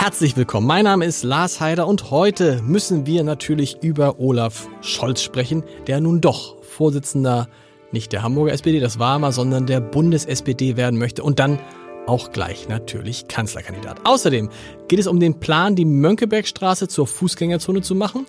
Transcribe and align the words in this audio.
Herzlich 0.00 0.36
willkommen. 0.36 0.64
Mein 0.64 0.84
Name 0.84 1.06
ist 1.06 1.24
Lars 1.24 1.58
Heider 1.58 1.88
und 1.88 2.12
heute 2.12 2.62
müssen 2.62 3.04
wir 3.04 3.24
natürlich 3.24 3.82
über 3.82 4.20
Olaf 4.20 4.68
Scholz 4.80 5.20
sprechen, 5.20 5.64
der 5.88 6.00
nun 6.00 6.20
doch 6.20 6.62
Vorsitzender 6.62 7.48
nicht 7.90 8.12
der 8.12 8.22
Hamburger 8.22 8.52
SPD, 8.52 8.78
das 8.78 9.00
war 9.00 9.18
mal, 9.18 9.32
sondern 9.32 9.66
der 9.66 9.80
Bundes-SPD 9.80 10.76
werden 10.76 11.00
möchte 11.00 11.24
und 11.24 11.40
dann 11.40 11.58
auch 12.06 12.30
gleich 12.30 12.68
natürlich 12.68 13.26
Kanzlerkandidat. 13.26 14.02
Außerdem 14.04 14.50
geht 14.86 15.00
es 15.00 15.08
um 15.08 15.18
den 15.18 15.40
Plan, 15.40 15.74
die 15.74 15.84
Mönckebergstraße 15.84 16.86
zur 16.86 17.08
Fußgängerzone 17.08 17.82
zu 17.82 17.96
machen. 17.96 18.24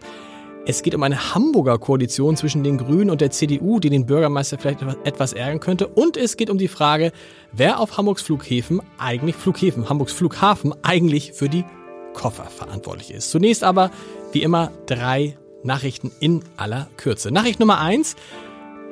Es 0.69 0.83
geht 0.83 0.93
um 0.93 1.01
eine 1.01 1.33
Hamburger 1.33 1.79
Koalition 1.79 2.37
zwischen 2.37 2.63
den 2.63 2.77
Grünen 2.77 3.09
und 3.09 3.21
der 3.21 3.31
CDU, 3.31 3.79
die 3.79 3.89
den 3.89 4.05
Bürgermeister 4.05 4.59
vielleicht 4.59 4.83
etwas 5.03 5.33
ärgern 5.33 5.59
könnte. 5.59 5.87
Und 5.87 6.15
es 6.15 6.37
geht 6.37 6.51
um 6.51 6.59
die 6.59 6.67
Frage, 6.67 7.11
wer 7.51 7.79
auf 7.79 7.97
Hamburgs 7.97 8.21
Flughäfen 8.21 8.79
eigentlich, 8.99 9.35
Flughäfen, 9.35 9.89
Hamburgs 9.89 10.13
Flughafen 10.13 10.75
eigentlich 10.83 11.33
für 11.33 11.49
die 11.49 11.65
Koffer 12.13 12.43
verantwortlich 12.43 13.11
ist. 13.11 13.31
Zunächst 13.31 13.63
aber, 13.63 13.89
wie 14.31 14.43
immer, 14.43 14.71
drei 14.85 15.39
Nachrichten 15.63 16.11
in 16.19 16.43
aller 16.55 16.87
Kürze. 16.97 17.31
Nachricht 17.31 17.59
Nummer 17.59 17.79
eins. 17.79 18.15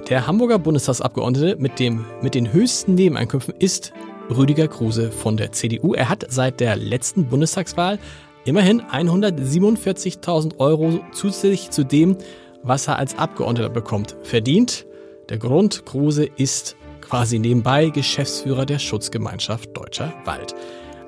Der 0.10 0.26
Hamburger 0.26 0.58
Bundestagsabgeordnete 0.58 1.58
mit, 1.60 1.78
dem, 1.78 2.08
mit 2.24 2.34
den 2.34 2.54
höchsten 2.54 2.96
Nebeneinkünften 2.96 3.54
ist 3.60 3.94
Rüdiger 4.36 4.68
Kruse 4.68 5.12
von 5.12 5.38
der 5.38 5.52
CDU. 5.52 5.94
Er 5.94 6.10
hat 6.10 6.26
seit 6.28 6.60
der 6.60 6.76
letzten 6.76 7.28
Bundestagswahl 7.28 8.00
immerhin 8.48 8.82
147.000 8.82 10.58
Euro 10.60 11.02
zusätzlich 11.12 11.70
zu 11.70 11.84
dem, 11.84 12.18
was 12.64 12.88
er 12.88 12.98
als 12.98 13.18
Abgeordneter 13.18 13.70
bekommt, 13.70 14.16
verdient. 14.24 14.86
Der 15.30 15.38
Grund, 15.38 15.86
Kruse 15.86 16.26
ist 16.38 16.78
quasi 17.02 17.40
nebenbei 17.40 17.90
Geschäftsführer 17.90 18.66
der 18.66 18.80
Schutzgemeinschaft 18.80 19.76
Deutscher 19.76 20.14
Wald. 20.26 20.56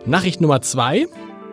Nachricht 0.06 0.42
Nummer 0.42 0.62
zwei. 0.62 1.08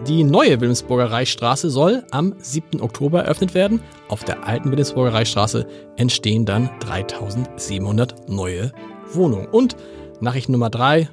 Die 0.06 0.24
neue 0.24 0.60
Wilhelmsburger 0.60 1.10
Reichsstraße 1.10 1.70
soll 1.70 2.04
am 2.10 2.34
7. 2.38 2.82
Oktober 2.82 3.22
eröffnet 3.22 3.54
werden. 3.54 3.80
Auf 4.08 4.24
der 4.24 4.46
alten 4.46 4.70
Wilhelmsburger 4.70 5.14
Reichsstraße 5.14 5.66
entstehen 5.96 6.44
dann 6.44 6.68
3700 6.80 8.28
neue 8.28 8.72
Wohnungen. 9.12 9.46
Und 9.46 9.76
Nachricht 10.20 10.48
Nummer 10.48 10.68
drei. 10.68 11.08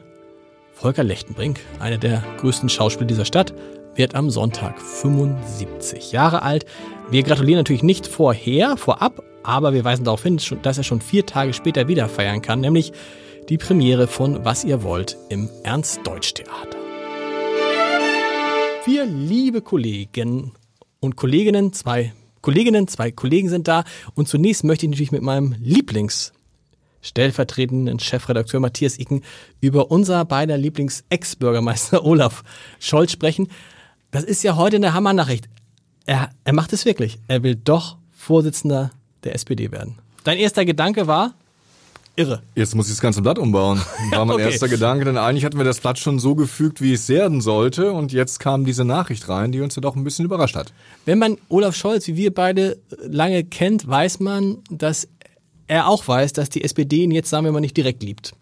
Volker 0.73 1.03
Lechtenbrink, 1.03 1.59
einer 1.79 1.99
der 1.99 2.23
größten 2.39 2.67
Schauspieler 2.67 3.07
dieser 3.07 3.25
Stadt, 3.25 3.53
wird 3.95 4.15
am 4.15 4.29
Sonntag 4.29 4.81
75 4.81 6.11
Jahre 6.11 6.41
alt. 6.41 6.65
Wir 7.09 7.23
gratulieren 7.23 7.59
natürlich 7.59 7.83
nicht 7.83 8.07
vorher, 8.07 8.77
vorab, 8.77 9.23
aber 9.43 9.73
wir 9.73 9.83
weisen 9.83 10.05
darauf 10.05 10.23
hin, 10.23 10.39
dass 10.61 10.77
er 10.77 10.83
schon 10.83 11.01
vier 11.01 11.25
Tage 11.25 11.53
später 11.53 11.87
wieder 11.87 12.09
feiern 12.09 12.41
kann, 12.41 12.61
nämlich 12.61 12.91
die 13.49 13.57
Premiere 13.57 14.07
von 14.07 14.45
Was 14.45 14.63
ihr 14.63 14.83
wollt 14.83 15.17
im 15.29 15.49
Ernst-Deutsch-Theater. 15.63 16.77
Vier 18.83 19.05
liebe 19.05 19.61
Kollegen 19.61 20.53
und 20.99 21.15
Kolleginnen, 21.15 21.73
zwei 21.73 22.13
Kolleginnen, 22.41 22.87
zwei 22.87 23.11
Kollegen 23.11 23.49
sind 23.49 23.67
da. 23.67 23.83
Und 24.15 24.27
zunächst 24.27 24.63
möchte 24.63 24.85
ich 24.85 24.91
natürlich 24.91 25.11
mit 25.11 25.21
meinem 25.21 25.55
Lieblings 25.59 26.33
stellvertretenden 27.01 27.99
Chefredakteur 27.99 28.59
Matthias 28.59 28.97
Icken 28.97 29.23
über 29.61 29.91
unser 29.91 30.25
beider 30.25 30.57
Lieblings-Ex-Bürgermeister 30.57 32.03
Olaf 32.05 32.43
Scholz 32.79 33.11
sprechen. 33.11 33.49
Das 34.13 34.23
ist 34.23 34.43
ja 34.43 34.55
heute 34.55 34.75
eine 34.75 34.93
Hammernachricht. 34.93 35.49
Er, 36.05 36.29
er 36.43 36.53
macht 36.53 36.71
es 36.71 36.85
wirklich. 36.85 37.17
Er 37.27 37.41
will 37.41 37.55
doch 37.55 37.97
Vorsitzender 38.11 38.91
der 39.23 39.33
SPD 39.33 39.71
werden. 39.71 39.97
Dein 40.23 40.37
erster 40.37 40.65
Gedanke 40.65 41.07
war, 41.07 41.33
irre. 42.15 42.43
Jetzt 42.53 42.75
muss 42.75 42.85
ich 42.89 42.93
das 42.93 43.01
ganze 43.01 43.23
Blatt 43.23 43.39
umbauen. 43.39 43.81
War 44.11 44.23
mein 44.23 44.35
okay. 44.35 44.51
erster 44.51 44.67
Gedanke, 44.67 45.03
denn 45.05 45.17
eigentlich 45.17 45.45
hatten 45.45 45.57
wir 45.57 45.65
das 45.65 45.79
Blatt 45.79 45.97
schon 45.97 46.19
so 46.19 46.35
gefügt, 46.35 46.79
wie 46.79 46.93
es 46.93 47.09
werden 47.09 47.41
sollte. 47.41 47.91
Und 47.91 48.13
jetzt 48.13 48.39
kam 48.39 48.65
diese 48.65 48.85
Nachricht 48.85 49.27
rein, 49.29 49.51
die 49.51 49.61
uns 49.61 49.75
ja 49.75 49.81
doch 49.81 49.95
ein 49.95 50.03
bisschen 50.03 50.25
überrascht 50.25 50.55
hat. 50.55 50.73
Wenn 51.05 51.17
man 51.17 51.39
Olaf 51.49 51.75
Scholz, 51.75 52.05
wie 52.05 52.15
wir 52.15 52.31
beide 52.31 52.77
lange 53.01 53.43
kennt, 53.43 53.87
weiß 53.87 54.19
man, 54.19 54.59
dass 54.69 55.07
er 55.65 55.87
auch 55.87 56.07
weiß, 56.07 56.33
dass 56.33 56.51
die 56.51 56.63
SPD 56.63 56.97
ihn 56.97 57.09
jetzt, 57.11 57.31
sagen 57.31 57.45
wir 57.45 57.51
mal, 57.51 57.61
nicht 57.61 57.75
direkt 57.75 58.03
liebt. 58.03 58.35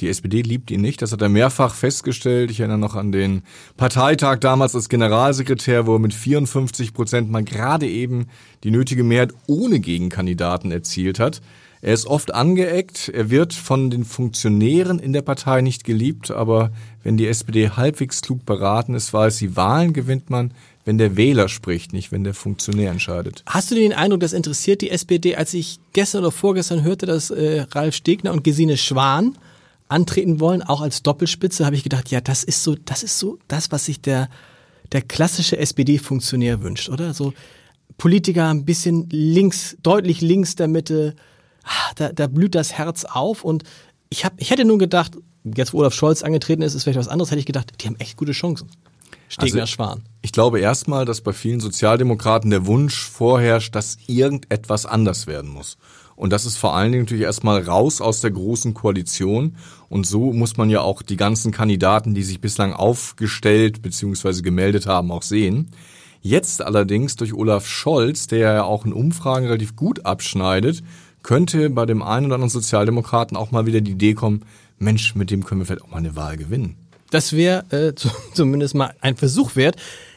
Die 0.00 0.08
SPD 0.08 0.42
liebt 0.42 0.70
ihn 0.70 0.80
nicht. 0.80 1.02
Das 1.02 1.12
hat 1.12 1.22
er 1.22 1.28
mehrfach 1.28 1.74
festgestellt. 1.74 2.50
Ich 2.50 2.60
erinnere 2.60 2.78
noch 2.78 2.96
an 2.96 3.12
den 3.12 3.42
Parteitag 3.76 4.38
damals 4.38 4.74
als 4.74 4.88
Generalsekretär, 4.88 5.86
wo 5.86 5.94
er 5.94 6.00
mit 6.00 6.14
54 6.14 6.92
Prozent 6.92 7.30
mal 7.30 7.44
gerade 7.44 7.88
eben 7.88 8.26
die 8.64 8.72
nötige 8.72 9.04
Mehrheit 9.04 9.32
ohne 9.46 9.78
Gegenkandidaten 9.78 10.72
erzielt 10.72 11.20
hat. 11.20 11.40
Er 11.80 11.92
ist 11.92 12.06
oft 12.06 12.34
angeeckt. 12.34 13.10
Er 13.10 13.30
wird 13.30 13.52
von 13.52 13.90
den 13.90 14.04
Funktionären 14.04 14.98
in 14.98 15.12
der 15.12 15.22
Partei 15.22 15.60
nicht 15.60 15.84
geliebt. 15.84 16.30
Aber 16.30 16.72
wenn 17.02 17.16
die 17.16 17.28
SPD 17.28 17.68
halbwegs 17.68 18.22
klug 18.22 18.44
beraten 18.46 18.94
ist, 18.94 19.12
weiß 19.12 19.36
sie, 19.36 19.54
Wahlen 19.54 19.92
gewinnt 19.92 20.30
man, 20.30 20.54
wenn 20.84 20.98
der 20.98 21.16
Wähler 21.16 21.48
spricht, 21.48 21.92
nicht 21.92 22.10
wenn 22.10 22.24
der 22.24 22.34
Funktionär 22.34 22.90
entscheidet. 22.90 23.44
Hast 23.46 23.70
du 23.70 23.74
den 23.74 23.92
Eindruck, 23.92 24.20
das 24.20 24.32
interessiert 24.32 24.80
die 24.80 24.90
SPD, 24.90 25.36
als 25.36 25.54
ich 25.54 25.78
gestern 25.92 26.22
oder 26.22 26.32
vorgestern 26.32 26.82
hörte, 26.82 27.06
dass 27.06 27.30
äh, 27.30 27.66
Ralf 27.70 27.94
Stegner 27.94 28.32
und 28.32 28.44
Gesine 28.44 28.76
Schwan 28.76 29.36
antreten 29.94 30.40
wollen, 30.40 30.62
auch 30.62 30.80
als 30.80 31.02
Doppelspitze, 31.02 31.64
habe 31.64 31.76
ich 31.76 31.82
gedacht, 31.82 32.10
ja, 32.10 32.20
das 32.20 32.44
ist 32.44 32.62
so, 32.62 32.74
das 32.74 33.02
ist 33.02 33.18
so 33.18 33.38
das, 33.48 33.70
was 33.72 33.86
sich 33.86 34.00
der, 34.00 34.28
der 34.92 35.02
klassische 35.02 35.56
SPD-Funktionär 35.56 36.62
wünscht, 36.62 36.88
oder? 36.88 37.14
So 37.14 37.32
Politiker 37.96 38.48
ein 38.48 38.64
bisschen 38.64 39.08
links, 39.10 39.76
deutlich 39.82 40.20
links 40.20 40.56
der 40.56 40.68
Mitte, 40.68 41.14
ah, 41.62 41.92
da, 41.94 42.12
da 42.12 42.26
blüht 42.26 42.54
das 42.54 42.72
Herz 42.72 43.04
auf 43.04 43.44
und 43.44 43.62
ich, 44.10 44.24
hab, 44.24 44.34
ich 44.40 44.50
hätte 44.50 44.64
nun 44.64 44.78
gedacht, 44.78 45.12
jetzt 45.44 45.72
wo 45.72 45.78
Olaf 45.78 45.94
Scholz 45.94 46.22
angetreten 46.22 46.62
ist, 46.62 46.74
ist 46.74 46.82
vielleicht 46.82 46.98
was 46.98 47.08
anderes, 47.08 47.30
hätte 47.30 47.40
ich 47.40 47.46
gedacht, 47.46 47.72
die 47.80 47.86
haben 47.86 47.96
echt 47.96 48.16
gute 48.16 48.32
Chancen. 48.32 48.68
Stegner 49.28 49.62
also, 49.62 49.72
Schwan. 49.72 50.02
Ich 50.22 50.32
glaube 50.32 50.60
erstmal, 50.60 51.04
dass 51.04 51.20
bei 51.20 51.32
vielen 51.32 51.60
Sozialdemokraten 51.60 52.50
der 52.50 52.66
Wunsch 52.66 52.96
vorherrscht, 52.96 53.74
dass 53.74 53.98
irgendetwas 54.06 54.86
anders 54.86 55.26
werden 55.26 55.50
muss. 55.50 55.76
Und 56.16 56.32
das 56.32 56.46
ist 56.46 56.56
vor 56.56 56.74
allen 56.74 56.92
Dingen 56.92 57.04
natürlich 57.04 57.24
erstmal 57.24 57.62
raus 57.62 58.00
aus 58.00 58.20
der 58.20 58.30
großen 58.30 58.74
Koalition. 58.74 59.56
Und 59.88 60.06
so 60.06 60.32
muss 60.32 60.56
man 60.56 60.70
ja 60.70 60.80
auch 60.80 61.02
die 61.02 61.16
ganzen 61.16 61.52
Kandidaten, 61.52 62.14
die 62.14 62.22
sich 62.22 62.40
bislang 62.40 62.72
aufgestellt 62.72 63.82
bzw. 63.82 64.42
gemeldet 64.42 64.86
haben, 64.86 65.10
auch 65.10 65.22
sehen. 65.22 65.70
Jetzt 66.20 66.62
allerdings 66.62 67.16
durch 67.16 67.34
Olaf 67.34 67.66
Scholz, 67.66 68.26
der 68.28 68.38
ja 68.38 68.64
auch 68.64 68.86
in 68.86 68.92
Umfragen 68.92 69.46
relativ 69.46 69.76
gut 69.76 70.06
abschneidet, 70.06 70.82
könnte 71.22 71.68
bei 71.70 71.84
dem 71.86 72.02
einen 72.02 72.26
oder 72.26 72.36
anderen 72.36 72.50
Sozialdemokraten 72.50 73.36
auch 73.36 73.50
mal 73.50 73.66
wieder 73.66 73.80
die 73.80 73.92
Idee 73.92 74.14
kommen, 74.14 74.42
Mensch, 74.78 75.14
mit 75.14 75.30
dem 75.30 75.44
können 75.44 75.60
wir 75.60 75.66
vielleicht 75.66 75.82
auch 75.82 75.90
mal 75.90 75.98
eine 75.98 76.16
Wahl 76.16 76.36
gewinnen. 76.36 76.76
Das 77.10 77.32
wäre 77.32 77.64
äh, 77.70 77.92
zumindest 78.34 78.74
mal 78.74 78.94
ein 79.00 79.16
Versuch 79.16 79.56
wert. 79.56 79.76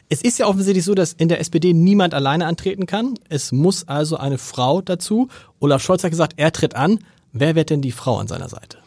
Es 0.09 0.21
ist 0.21 0.39
ja 0.39 0.47
offensichtlich 0.47 0.85
so, 0.85 0.95
dass 0.95 1.13
in 1.13 1.27
der 1.27 1.41
SPD 1.41 1.73
niemand 1.73 2.13
alleine 2.13 2.45
antreten 2.45 2.85
kann. 2.85 3.15
Es 3.27 3.51
muss 3.51 3.87
also 3.87 4.15
eine 4.15 4.37
Frau 4.37 4.81
dazu. 4.81 5.27
Olaf 5.59 5.83
Scholz 5.83 6.03
hat 6.03 6.11
gesagt, 6.11 6.33
er 6.37 6.53
tritt 6.53 6.75
an. 6.75 6.99
Wer 7.33 7.55
wird 7.55 7.69
denn 7.69 7.81
die 7.81 7.91
Frau 7.91 8.17
an 8.17 8.27
seiner 8.27 8.47
Seite? 8.47 8.77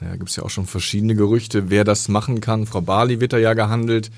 Naja, 0.00 0.16
gibt 0.16 0.30
es 0.30 0.36
ja 0.36 0.42
auch 0.42 0.50
schon 0.50 0.66
verschiedene 0.66 1.14
Gerüchte, 1.14 1.68
wer 1.68 1.84
das 1.84 2.08
machen 2.08 2.40
kann. 2.40 2.66
Frau 2.66 2.80
Barley 2.80 3.20
wird 3.20 3.34
da 3.34 3.38
ja 3.38 3.52
gehandelt. 3.52 4.10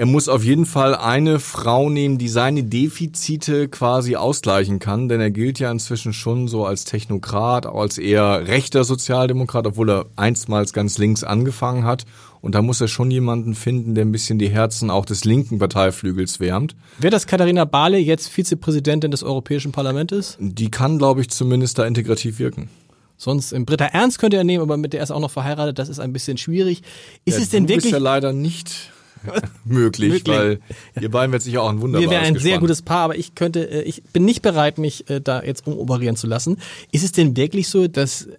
Er 0.00 0.06
muss 0.06 0.30
auf 0.30 0.42
jeden 0.42 0.64
Fall 0.64 0.94
eine 0.94 1.38
Frau 1.38 1.90
nehmen, 1.90 2.16
die 2.16 2.30
seine 2.30 2.64
Defizite 2.64 3.68
quasi 3.68 4.16
ausgleichen 4.16 4.78
kann, 4.78 5.10
denn 5.10 5.20
er 5.20 5.30
gilt 5.30 5.58
ja 5.58 5.70
inzwischen 5.70 6.14
schon 6.14 6.48
so 6.48 6.64
als 6.64 6.86
Technokrat, 6.86 7.66
auch 7.66 7.82
als 7.82 7.98
eher 7.98 8.46
rechter 8.48 8.84
Sozialdemokrat, 8.84 9.66
obwohl 9.66 9.90
er 9.90 10.06
einstmals 10.16 10.72
ganz 10.72 10.96
links 10.96 11.22
angefangen 11.22 11.84
hat. 11.84 12.06
Und 12.40 12.54
da 12.54 12.62
muss 12.62 12.80
er 12.80 12.88
schon 12.88 13.10
jemanden 13.10 13.54
finden, 13.54 13.94
der 13.94 14.06
ein 14.06 14.10
bisschen 14.10 14.38
die 14.38 14.48
Herzen 14.48 14.88
auch 14.88 15.04
des 15.04 15.26
linken 15.26 15.58
Parteiflügels 15.58 16.40
wärmt. 16.40 16.76
Wäre 16.98 17.10
das 17.10 17.26
Katharina 17.26 17.66
Barley 17.66 17.98
jetzt 17.98 18.30
Vizepräsidentin 18.30 19.10
des 19.10 19.22
Europäischen 19.22 19.70
Parlaments? 19.70 20.38
Die 20.40 20.70
kann, 20.70 20.96
glaube 20.96 21.20
ich, 21.20 21.28
zumindest 21.28 21.78
da 21.78 21.84
integrativ 21.84 22.38
wirken. 22.38 22.70
Sonst 23.18 23.52
im 23.52 23.66
Britta 23.66 23.84
Ernst 23.84 24.18
könnte 24.18 24.38
er 24.38 24.44
nehmen, 24.44 24.62
aber 24.62 24.78
mit 24.78 24.94
der 24.94 25.02
ist 25.02 25.10
er 25.10 25.16
auch 25.16 25.20
noch 25.20 25.30
verheiratet. 25.30 25.78
Das 25.78 25.90
ist 25.90 26.00
ein 26.00 26.14
bisschen 26.14 26.38
schwierig. 26.38 26.80
Ist 27.26 27.36
ja, 27.36 27.42
es 27.42 27.50
denn 27.50 27.68
wirklich? 27.68 27.84
Ist 27.84 27.92
ja 27.92 27.98
leider 27.98 28.32
nicht 28.32 28.92
möglich, 29.64 30.10
möglich, 30.12 30.36
weil 30.36 30.60
ihr 31.00 31.10
beiden 31.10 31.32
wird 31.32 31.42
sicher 31.42 31.62
auch 31.62 31.70
ein 31.70 31.80
wunderbares 31.80 32.10
Wir 32.10 32.10
wären 32.10 32.26
ein 32.26 32.34
gespannt. 32.34 32.50
sehr 32.50 32.58
gutes 32.60 32.82
Paar, 32.82 33.04
aber 33.04 33.16
ich 33.16 33.34
könnte, 33.34 33.68
äh, 33.70 33.82
ich 33.82 34.02
bin 34.04 34.24
nicht 34.24 34.42
bereit, 34.42 34.78
mich 34.78 35.08
äh, 35.10 35.20
da 35.20 35.42
jetzt 35.42 35.66
umoperieren 35.66 36.16
zu 36.16 36.26
lassen. 36.26 36.58
Ist 36.92 37.04
es 37.04 37.12
denn 37.12 37.36
wirklich 37.36 37.68
so, 37.68 37.86
dass 37.88 38.26
äh, 38.26 38.36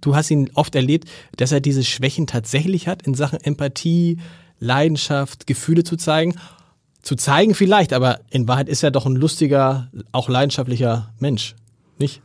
du 0.00 0.14
hast 0.14 0.30
ihn 0.30 0.50
oft 0.54 0.74
erlebt, 0.74 1.08
dass 1.36 1.52
er 1.52 1.60
diese 1.60 1.84
Schwächen 1.84 2.26
tatsächlich 2.26 2.88
hat 2.88 3.02
in 3.02 3.14
Sachen 3.14 3.40
Empathie, 3.40 4.18
Leidenschaft, 4.60 5.46
Gefühle 5.46 5.84
zu 5.84 5.96
zeigen? 5.96 6.34
zu 7.02 7.14
zeigen 7.14 7.54
vielleicht, 7.54 7.92
aber 7.92 8.18
in 8.30 8.48
Wahrheit 8.48 8.68
ist 8.68 8.82
er 8.82 8.90
doch 8.90 9.06
ein 9.06 9.14
lustiger, 9.14 9.88
auch 10.10 10.28
leidenschaftlicher 10.28 11.14
Mensch, 11.20 11.54
nicht? 11.98 12.20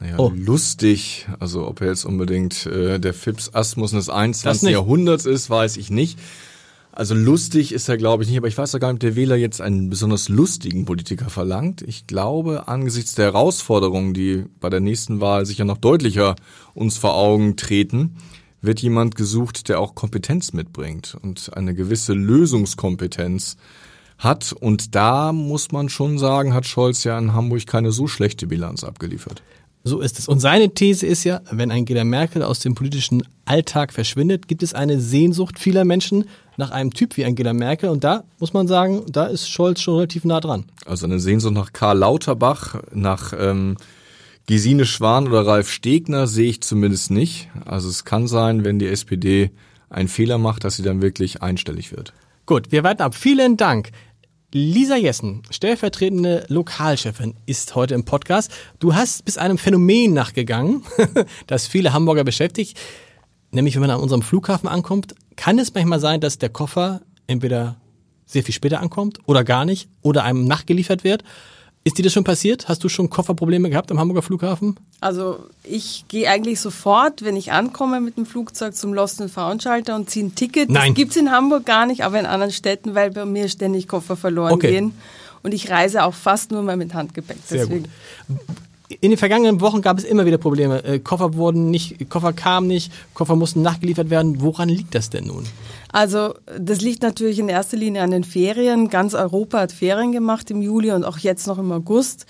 Naja, 0.00 0.18
Oh. 0.18 0.32
lustig, 0.34 1.28
also 1.38 1.64
ob 1.68 1.80
er 1.80 1.86
jetzt 1.86 2.04
unbedingt 2.04 2.66
äh, 2.66 2.98
der 2.98 3.14
Fips 3.14 3.54
Asmus 3.54 3.92
des 3.92 4.06
Das 4.06 4.14
21. 4.16 4.62
nicht. 4.64 4.72
Jahrhunderts 4.72 5.26
ist, 5.26 5.48
weiß 5.48 5.76
ich 5.76 5.90
nicht. 5.90 6.18
Also 6.96 7.14
lustig 7.14 7.72
ist 7.72 7.90
er, 7.90 7.98
glaube 7.98 8.22
ich, 8.22 8.30
nicht, 8.30 8.38
aber 8.38 8.48
ich 8.48 8.56
weiß 8.56 8.72
doch 8.72 8.80
gar 8.80 8.88
nicht, 8.88 8.96
ob 8.96 9.00
der 9.00 9.16
Wähler 9.16 9.36
jetzt 9.36 9.60
einen 9.60 9.90
besonders 9.90 10.30
lustigen 10.30 10.86
Politiker 10.86 11.28
verlangt. 11.28 11.82
Ich 11.82 12.06
glaube, 12.06 12.68
angesichts 12.68 13.14
der 13.14 13.26
Herausforderungen, 13.26 14.14
die 14.14 14.46
bei 14.60 14.70
der 14.70 14.80
nächsten 14.80 15.20
Wahl 15.20 15.44
sicher 15.44 15.66
noch 15.66 15.76
deutlicher 15.76 16.36
uns 16.72 16.96
vor 16.96 17.14
Augen 17.14 17.58
treten, 17.58 18.16
wird 18.62 18.80
jemand 18.80 19.14
gesucht, 19.14 19.68
der 19.68 19.78
auch 19.78 19.94
Kompetenz 19.94 20.54
mitbringt 20.54 21.14
und 21.20 21.54
eine 21.54 21.74
gewisse 21.74 22.14
Lösungskompetenz 22.14 23.58
hat. 24.16 24.54
Und 24.58 24.94
da 24.94 25.34
muss 25.34 25.72
man 25.72 25.90
schon 25.90 26.16
sagen, 26.16 26.54
hat 26.54 26.64
Scholz 26.64 27.04
ja 27.04 27.18
in 27.18 27.34
Hamburg 27.34 27.66
keine 27.66 27.92
so 27.92 28.06
schlechte 28.06 28.46
Bilanz 28.46 28.84
abgeliefert. 28.84 29.42
So 29.84 30.00
ist 30.00 30.18
es. 30.18 30.26
Und 30.26 30.40
seine 30.40 30.74
These 30.74 31.06
ist 31.06 31.22
ja, 31.22 31.42
wenn 31.50 31.70
Angela 31.70 32.02
Merkel 32.02 32.42
aus 32.42 32.58
dem 32.58 32.74
politischen 32.74 33.22
Alltag 33.44 33.92
verschwindet, 33.92 34.48
gibt 34.48 34.64
es 34.64 34.74
eine 34.74 34.98
Sehnsucht 34.98 35.60
vieler 35.60 35.84
Menschen 35.84 36.24
nach 36.56 36.70
einem 36.70 36.92
Typ 36.92 37.16
wie 37.16 37.24
Angela 37.24 37.52
Merkel. 37.52 37.90
Und 37.90 38.04
da 38.04 38.24
muss 38.38 38.52
man 38.52 38.68
sagen, 38.68 39.02
da 39.08 39.26
ist 39.26 39.48
Scholz 39.48 39.80
schon 39.80 39.96
relativ 39.96 40.24
nah 40.24 40.40
dran. 40.40 40.64
Also 40.84 41.06
eine 41.06 41.20
Sehnsucht 41.20 41.54
nach 41.54 41.72
Karl 41.72 41.98
Lauterbach, 41.98 42.76
nach 42.92 43.32
ähm, 43.38 43.76
Gesine 44.46 44.86
Schwan 44.86 45.26
oder 45.26 45.46
Ralf 45.46 45.70
Stegner 45.70 46.26
sehe 46.26 46.50
ich 46.50 46.60
zumindest 46.60 47.10
nicht. 47.10 47.48
Also 47.64 47.88
es 47.88 48.04
kann 48.04 48.28
sein, 48.28 48.64
wenn 48.64 48.78
die 48.78 48.86
SPD 48.86 49.50
einen 49.90 50.08
Fehler 50.08 50.38
macht, 50.38 50.64
dass 50.64 50.76
sie 50.76 50.82
dann 50.82 51.02
wirklich 51.02 51.42
einstellig 51.42 51.92
wird. 51.92 52.12
Gut, 52.46 52.70
wir 52.70 52.84
warten 52.84 53.02
ab. 53.02 53.14
Vielen 53.14 53.56
Dank. 53.56 53.90
Lisa 54.54 54.96
Jessen, 54.96 55.42
stellvertretende 55.50 56.46
Lokalchefin, 56.48 57.34
ist 57.46 57.74
heute 57.74 57.94
im 57.94 58.04
Podcast. 58.04 58.50
Du 58.78 58.94
hast 58.94 59.24
bis 59.24 59.36
einem 59.36 59.58
Phänomen 59.58 60.14
nachgegangen, 60.14 60.82
das 61.48 61.66
viele 61.66 61.92
Hamburger 61.92 62.24
beschäftigt. 62.24 62.78
Nämlich, 63.50 63.74
wenn 63.74 63.80
man 63.80 63.90
an 63.90 64.00
unserem 64.00 64.22
Flughafen 64.22 64.68
ankommt, 64.68 65.14
kann 65.36 65.58
es 65.58 65.72
manchmal 65.74 66.00
sein, 66.00 66.20
dass 66.20 66.38
der 66.38 66.48
Koffer 66.48 67.00
entweder 67.26 67.76
sehr 68.26 68.42
viel 68.42 68.54
später 68.54 68.80
ankommt 68.80 69.18
oder 69.26 69.44
gar 69.44 69.64
nicht 69.64 69.88
oder 70.02 70.24
einem 70.24 70.44
nachgeliefert 70.46 71.04
wird. 71.04 71.22
Ist 71.84 71.98
dir 71.98 72.02
das 72.02 72.12
schon 72.12 72.24
passiert? 72.24 72.66
Hast 72.68 72.82
du 72.82 72.88
schon 72.88 73.10
Kofferprobleme 73.10 73.70
gehabt 73.70 73.92
am 73.92 74.00
Hamburger 74.00 74.22
Flughafen? 74.22 74.76
Also 75.00 75.38
ich 75.62 76.04
gehe 76.08 76.28
eigentlich 76.28 76.58
sofort, 76.60 77.22
wenn 77.22 77.36
ich 77.36 77.52
ankomme 77.52 78.00
mit 78.00 78.16
dem 78.16 78.26
Flugzeug 78.26 78.74
zum 78.74 78.92
Lost 78.92 79.20
and 79.22 79.30
Found 79.30 79.62
Schalter 79.62 79.94
und 79.94 80.10
ziehe 80.10 80.26
ein 80.26 80.34
Ticket. 80.34 80.68
Nein. 80.68 80.88
Das 80.90 80.96
gibt's 80.96 81.14
in 81.16 81.30
Hamburg 81.30 81.64
gar 81.64 81.86
nicht, 81.86 82.02
aber 82.02 82.18
in 82.18 82.26
anderen 82.26 82.50
Städten, 82.50 82.96
weil 82.96 83.12
bei 83.12 83.24
mir 83.24 83.48
ständig 83.48 83.86
Koffer 83.86 84.16
verloren 84.16 84.54
Okay. 84.54 84.72
gehen. 84.72 84.94
Und 85.44 85.54
ich 85.54 85.70
reise 85.70 86.02
auch 86.02 86.14
fast 86.14 86.50
nur 86.50 86.62
mal 86.62 86.76
mit 86.76 86.92
Handgepäck. 86.92 87.36
Sehr 87.46 87.66
Deswegen. 87.66 87.84
gut. 87.84 88.36
In 89.00 89.10
den 89.10 89.18
vergangenen 89.18 89.60
Wochen 89.60 89.82
gab 89.82 89.98
es 89.98 90.04
immer 90.04 90.26
wieder 90.26 90.38
Probleme. 90.38 90.84
Äh, 90.84 90.98
Koffer 91.00 91.34
wurden 91.34 91.70
nicht, 91.70 92.08
Koffer 92.08 92.32
kamen 92.32 92.68
nicht, 92.68 92.92
Koffer 93.14 93.34
mussten 93.34 93.62
nachgeliefert 93.62 94.10
werden. 94.10 94.40
Woran 94.40 94.68
liegt 94.68 94.94
das 94.94 95.10
denn 95.10 95.26
nun? 95.26 95.44
Also 95.90 96.34
das 96.58 96.80
liegt 96.80 97.02
natürlich 97.02 97.38
in 97.38 97.48
erster 97.48 97.76
Linie 97.76 98.02
an 98.02 98.12
den 98.12 98.22
Ferien. 98.22 98.88
Ganz 98.88 99.14
Europa 99.14 99.58
hat 99.58 99.72
Ferien 99.72 100.12
gemacht 100.12 100.50
im 100.50 100.62
Juli 100.62 100.92
und 100.92 101.04
auch 101.04 101.18
jetzt 101.18 101.46
noch 101.46 101.58
im 101.58 101.72
August. 101.72 102.26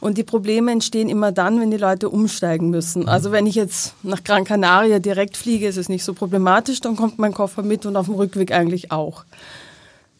Und 0.00 0.16
die 0.16 0.24
Probleme 0.24 0.72
entstehen 0.72 1.08
immer 1.08 1.30
dann, 1.30 1.60
wenn 1.60 1.70
die 1.70 1.76
Leute 1.76 2.08
umsteigen 2.08 2.70
müssen. 2.70 3.08
Also 3.08 3.32
wenn 3.32 3.46
ich 3.46 3.54
jetzt 3.54 3.94
nach 4.02 4.24
Gran 4.24 4.44
Canaria 4.44 4.98
direkt 4.98 5.36
fliege, 5.36 5.66
ist 5.66 5.76
es 5.76 5.88
nicht 5.88 6.04
so 6.04 6.14
problematisch, 6.14 6.80
dann 6.80 6.96
kommt 6.96 7.18
mein 7.18 7.34
Koffer 7.34 7.62
mit 7.62 7.84
und 7.84 7.96
auf 7.96 8.06
dem 8.06 8.14
Rückweg 8.14 8.52
eigentlich 8.52 8.92
auch. 8.92 9.24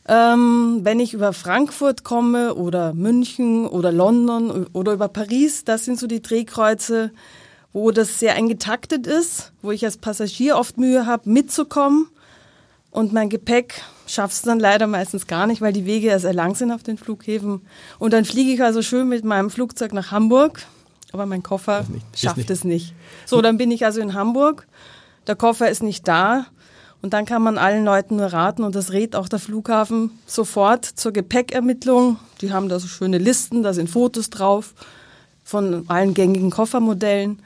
Ähm, 0.09 0.81
wenn 0.83 0.99
ich 0.99 1.15
über 1.15 1.33
Frankfurt 1.33 2.05
komme 2.05 2.55
oder 2.55 2.95
München 2.95 3.67
oder 3.67 3.93
London 3.93 4.67
oder 4.73 4.95
über 4.95 5.09
Paris, 5.09 5.65
das 5.65 5.85
sind 5.85 5.99
so 5.99 6.07
die 6.07 6.23
Drehkreuze, 6.23 7.13
wo 7.73 7.91
das 7.91 8.19
sehr 8.19 8.35
eng 8.35 8.49
getaktet 8.49 9.07
ist, 9.07 9.53
wo 9.63 9.71
ich 9.71 9.85
als 9.85 9.99
Passagier 9.99 10.57
oft 10.57 10.79
Mühe 10.79 11.07
habe, 11.07 11.31
mitzukommen. 11.31 12.09
Und 12.91 13.13
mein 13.13 13.29
Gepäck 13.29 13.83
schaffst 14.07 14.45
du 14.45 14.49
dann 14.49 14.59
leider 14.59 14.89
meistens 14.89 15.29
gar 15.29 15.47
nicht, 15.47 15.61
weil 15.61 15.73
die 15.73 15.87
Wege 15.87 16.09
ja 16.09 16.19
sehr 16.19 16.35
lang 16.35 16.57
sind 16.57 16.73
auf 16.73 16.83
den 16.83 16.99
Flughäfen. 16.99 17.61
Und 18.01 18.13
dann 18.13 18.25
fliege 18.25 18.53
ich 18.53 18.63
also 18.63 18.83
schön 18.83 19.09
mit 19.09 19.25
meinem 19.25 19.51
Flugzeug 19.51 19.93
nach 19.93 20.11
Hamburg, 20.11 20.63
aber 21.13 21.27
mein 21.27 21.45
Koffer 21.45 21.85
nicht. 21.89 22.19
Schafft 22.19 22.39
nicht. 22.39 22.51
es 22.51 22.65
nicht. 22.65 22.95
So, 23.27 23.41
dann 23.43 23.59
bin 23.59 23.71
ich 23.71 23.85
also 23.85 24.01
in 24.01 24.15
Hamburg, 24.15 24.67
der 25.29 25.37
Koffer 25.37 25.71
ist 25.71 25.83
nicht 25.83 26.09
da. 26.09 26.47
Und 27.03 27.15
dann 27.15 27.25
kann 27.25 27.43
man 27.43 27.57
allen 27.57 27.85
Leuten 27.85 28.17
nur 28.17 28.27
raten, 28.27 28.63
und 28.63 28.75
das 28.75 28.93
rät 28.93 29.17
auch 29.17 29.29
der 29.29 29.39
Flughafen, 29.39 30.11
sofort 30.27 30.85
zur 30.85 31.13
Gepäckermittlung. 31.13 32.19
Die 32.41 32.53
haben 32.53 32.69
da 32.69 32.79
so 32.79 32.89
schöne 32.89 33.19
Listen, 33.19 33.63
da 33.63 33.73
sind 33.73 33.89
Fotos 33.89 34.29
drauf 34.29 34.75
von 35.43 35.85
allen 35.89 36.15
gängigen 36.15 36.51
Koffermodellen. 36.51 37.41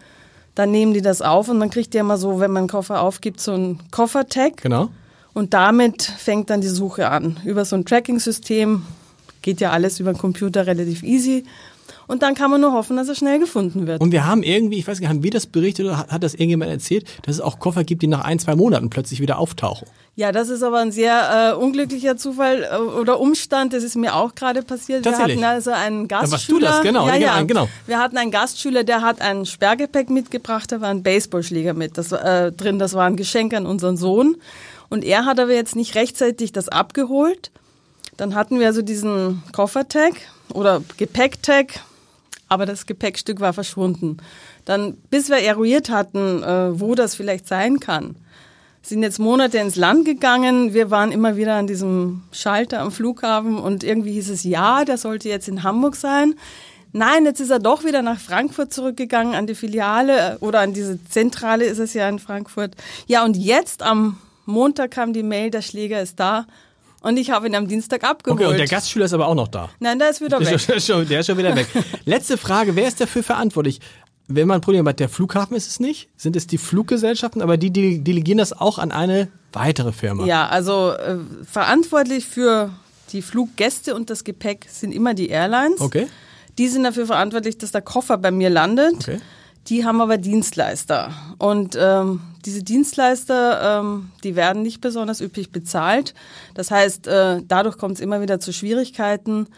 Dann 0.54 0.70
nehmen 0.70 0.92
die 0.92 1.02
das 1.02 1.22
auf 1.22 1.48
und 1.48 1.60
dann 1.60 1.70
kriegt 1.70 1.94
ihr 1.94 2.00
immer 2.00 2.18
so, 2.18 2.40
wenn 2.40 2.50
man 2.50 2.62
einen 2.62 2.68
Koffer 2.68 3.00
aufgibt, 3.00 3.40
so 3.40 3.52
einen 3.52 3.78
Koffertag. 3.90 4.58
Genau. 4.58 4.88
Und 5.32 5.54
damit 5.54 6.02
fängt 6.02 6.50
dann 6.50 6.60
die 6.60 6.68
Suche 6.68 7.08
an. 7.10 7.40
Über 7.44 7.64
so 7.64 7.76
ein 7.76 7.84
Tracking-System 7.84 8.82
geht 9.42 9.60
ja 9.60 9.70
alles 9.70 10.00
über 10.00 10.12
den 10.12 10.18
Computer 10.18 10.66
relativ 10.66 11.02
easy. 11.02 11.44
Und 12.06 12.22
dann 12.22 12.34
kann 12.34 12.50
man 12.50 12.60
nur 12.60 12.72
hoffen, 12.72 12.96
dass 12.96 13.08
er 13.08 13.14
schnell 13.14 13.38
gefunden 13.38 13.86
wird. 13.86 14.00
Und 14.00 14.12
wir 14.12 14.26
haben 14.26 14.42
irgendwie, 14.42 14.78
ich 14.78 14.86
weiß 14.86 15.00
nicht, 15.00 15.08
haben 15.08 15.22
wir 15.22 15.30
das 15.30 15.46
berichtet 15.46 15.86
oder 15.86 16.06
hat, 16.08 16.22
das 16.22 16.34
irgendjemand 16.34 16.70
erzählt, 16.70 17.06
dass 17.22 17.36
es 17.36 17.40
auch 17.40 17.58
Koffer 17.58 17.84
gibt, 17.84 18.02
die 18.02 18.06
nach 18.06 18.24
ein, 18.24 18.38
zwei 18.38 18.54
Monaten 18.54 18.90
plötzlich 18.90 19.20
wieder 19.20 19.38
auftauchen? 19.38 19.88
Ja, 20.16 20.30
das 20.30 20.48
ist 20.48 20.62
aber 20.62 20.78
ein 20.78 20.92
sehr 20.92 21.54
äh, 21.54 21.56
unglücklicher 21.56 22.16
Zufall 22.16 22.68
äh, 22.70 22.76
oder 22.76 23.18
Umstand. 23.18 23.72
Das 23.72 23.82
ist 23.82 23.96
mir 23.96 24.14
auch 24.14 24.34
gerade 24.34 24.62
passiert. 24.62 25.04
Wir 25.04 25.18
hatten 25.18 25.42
also 25.42 25.72
einen 25.72 26.08
warst 26.10 26.32
Gastschüler. 26.32 26.58
du 26.58 26.64
das, 26.66 26.82
genau, 26.82 27.06
Ja, 27.06 27.14
genau, 27.14 27.26
ja. 27.26 27.42
genau. 27.42 27.68
Wir 27.86 27.98
hatten 27.98 28.16
einen 28.16 28.30
Gastschüler, 28.30 28.84
der 28.84 29.02
hat 29.02 29.20
ein 29.20 29.44
Sperrgepäck 29.44 30.10
mitgebracht. 30.10 30.70
Da 30.70 30.80
war 30.80 30.90
ein 30.90 31.02
Baseballschläger 31.02 31.74
mit 31.74 31.98
das, 31.98 32.12
äh, 32.12 32.52
drin. 32.52 32.78
Das 32.78 32.94
war 32.94 33.06
ein 33.06 33.16
Geschenk 33.16 33.54
an 33.54 33.66
unseren 33.66 33.96
Sohn. 33.96 34.36
Und 34.88 35.04
er 35.04 35.24
hat 35.24 35.40
aber 35.40 35.52
jetzt 35.52 35.74
nicht 35.74 35.96
rechtzeitig 35.96 36.52
das 36.52 36.68
abgeholt. 36.68 37.50
Dann 38.16 38.36
hatten 38.36 38.60
wir 38.60 38.68
also 38.68 38.82
diesen 38.82 39.42
Koffertag 39.52 40.12
oder 40.52 40.82
Gepäcktag, 40.96 41.80
aber 42.48 42.66
das 42.66 42.86
Gepäckstück 42.86 43.40
war 43.40 43.52
verschwunden. 43.52 44.18
Dann, 44.64 44.96
bis 45.10 45.28
wir 45.28 45.38
eruiert 45.38 45.90
hatten, 45.90 46.42
äh, 46.42 46.78
wo 46.78 46.94
das 46.94 47.14
vielleicht 47.14 47.48
sein 47.48 47.80
kann, 47.80 48.16
sind 48.82 49.02
jetzt 49.02 49.18
Monate 49.18 49.58
ins 49.58 49.76
Land 49.76 50.04
gegangen. 50.04 50.74
Wir 50.74 50.90
waren 50.90 51.10
immer 51.10 51.36
wieder 51.36 51.54
an 51.54 51.66
diesem 51.66 52.22
Schalter 52.32 52.80
am 52.80 52.92
Flughafen 52.92 53.58
und 53.58 53.82
irgendwie 53.82 54.12
hieß 54.12 54.30
es, 54.30 54.44
ja, 54.44 54.84
der 54.84 54.98
sollte 54.98 55.28
jetzt 55.28 55.48
in 55.48 55.62
Hamburg 55.62 55.96
sein. 55.96 56.34
Nein, 56.92 57.24
jetzt 57.24 57.40
ist 57.40 57.50
er 57.50 57.58
doch 57.58 57.84
wieder 57.84 58.02
nach 58.02 58.20
Frankfurt 58.20 58.72
zurückgegangen, 58.72 59.34
an 59.34 59.48
die 59.48 59.56
Filiale 59.56 60.34
äh, 60.34 60.36
oder 60.36 60.60
an 60.60 60.74
diese 60.74 61.02
Zentrale 61.06 61.64
ist 61.64 61.78
es 61.78 61.94
ja 61.94 62.08
in 62.08 62.18
Frankfurt. 62.18 62.76
Ja, 63.06 63.24
und 63.24 63.36
jetzt 63.36 63.82
am 63.82 64.18
Montag 64.44 64.92
kam 64.92 65.12
die 65.12 65.22
Mail, 65.22 65.50
der 65.50 65.62
Schläger 65.62 66.00
ist 66.00 66.20
da 66.20 66.46
und 67.04 67.16
ich 67.16 67.30
habe 67.30 67.46
ihn 67.46 67.54
am 67.54 67.68
Dienstag 67.68 68.02
abgeholt. 68.02 68.40
Okay, 68.40 68.50
und 68.50 68.58
der 68.58 68.66
Gastschüler 68.66 69.04
ist 69.04 69.12
aber 69.12 69.28
auch 69.28 69.34
noch 69.34 69.48
da. 69.48 69.68
Nein, 69.78 69.98
der 69.98 70.10
ist 70.10 70.20
wieder 70.20 70.38
Der 70.38 70.50
weg. 70.50 70.66
der 71.08 71.20
ist 71.20 71.26
schon 71.26 71.38
wieder 71.38 71.54
weg. 71.54 71.68
Letzte 72.04 72.36
Frage, 72.36 72.74
wer 72.76 72.88
ist 72.88 73.00
dafür 73.00 73.22
verantwortlich? 73.22 73.80
Wenn 74.26 74.48
man 74.48 74.56
ein 74.58 74.60
Problem 74.62 74.88
hat, 74.88 75.00
der 75.00 75.10
Flughafen 75.10 75.54
ist 75.54 75.68
es 75.68 75.80
nicht? 75.80 76.08
Sind 76.16 76.34
es 76.34 76.46
die 76.46 76.56
Fluggesellschaften? 76.58 77.42
Aber 77.42 77.56
die 77.58 77.70
dele- 77.70 78.00
delegieren 78.00 78.38
das 78.38 78.52
auch 78.52 78.78
an 78.78 78.90
eine 78.90 79.28
weitere 79.52 79.92
Firma. 79.92 80.24
Ja, 80.24 80.48
also 80.48 80.92
äh, 80.92 81.18
verantwortlich 81.44 82.24
für 82.26 82.70
die 83.12 83.20
Fluggäste 83.22 83.94
und 83.94 84.08
das 84.10 84.24
Gepäck 84.24 84.66
sind 84.70 84.92
immer 84.92 85.12
die 85.14 85.28
Airlines. 85.28 85.80
Okay. 85.80 86.06
Die 86.58 86.68
sind 86.68 86.84
dafür 86.84 87.06
verantwortlich, 87.06 87.58
dass 87.58 87.70
der 87.72 87.82
Koffer 87.82 88.16
bei 88.16 88.30
mir 88.30 88.48
landet. 88.50 88.94
Okay. 88.94 89.20
Die 89.68 89.84
haben 89.84 90.00
aber 90.00 90.16
Dienstleister. 90.18 91.12
Und 91.38 91.76
ähm, 91.80 92.20
diese 92.44 92.62
Dienstleister, 92.62 93.80
ähm, 93.80 94.10
die 94.22 94.36
werden 94.36 94.62
nicht 94.62 94.80
besonders 94.80 95.20
üppig 95.20 95.50
bezahlt. 95.50 96.14
Das 96.54 96.70
heißt, 96.70 97.06
äh, 97.06 97.42
dadurch 97.46 97.78
kommt 97.78 97.94
es 97.94 98.00
immer 98.00 98.20
wieder 98.20 98.40
zu 98.40 98.52
Schwierigkeiten. 98.52 99.48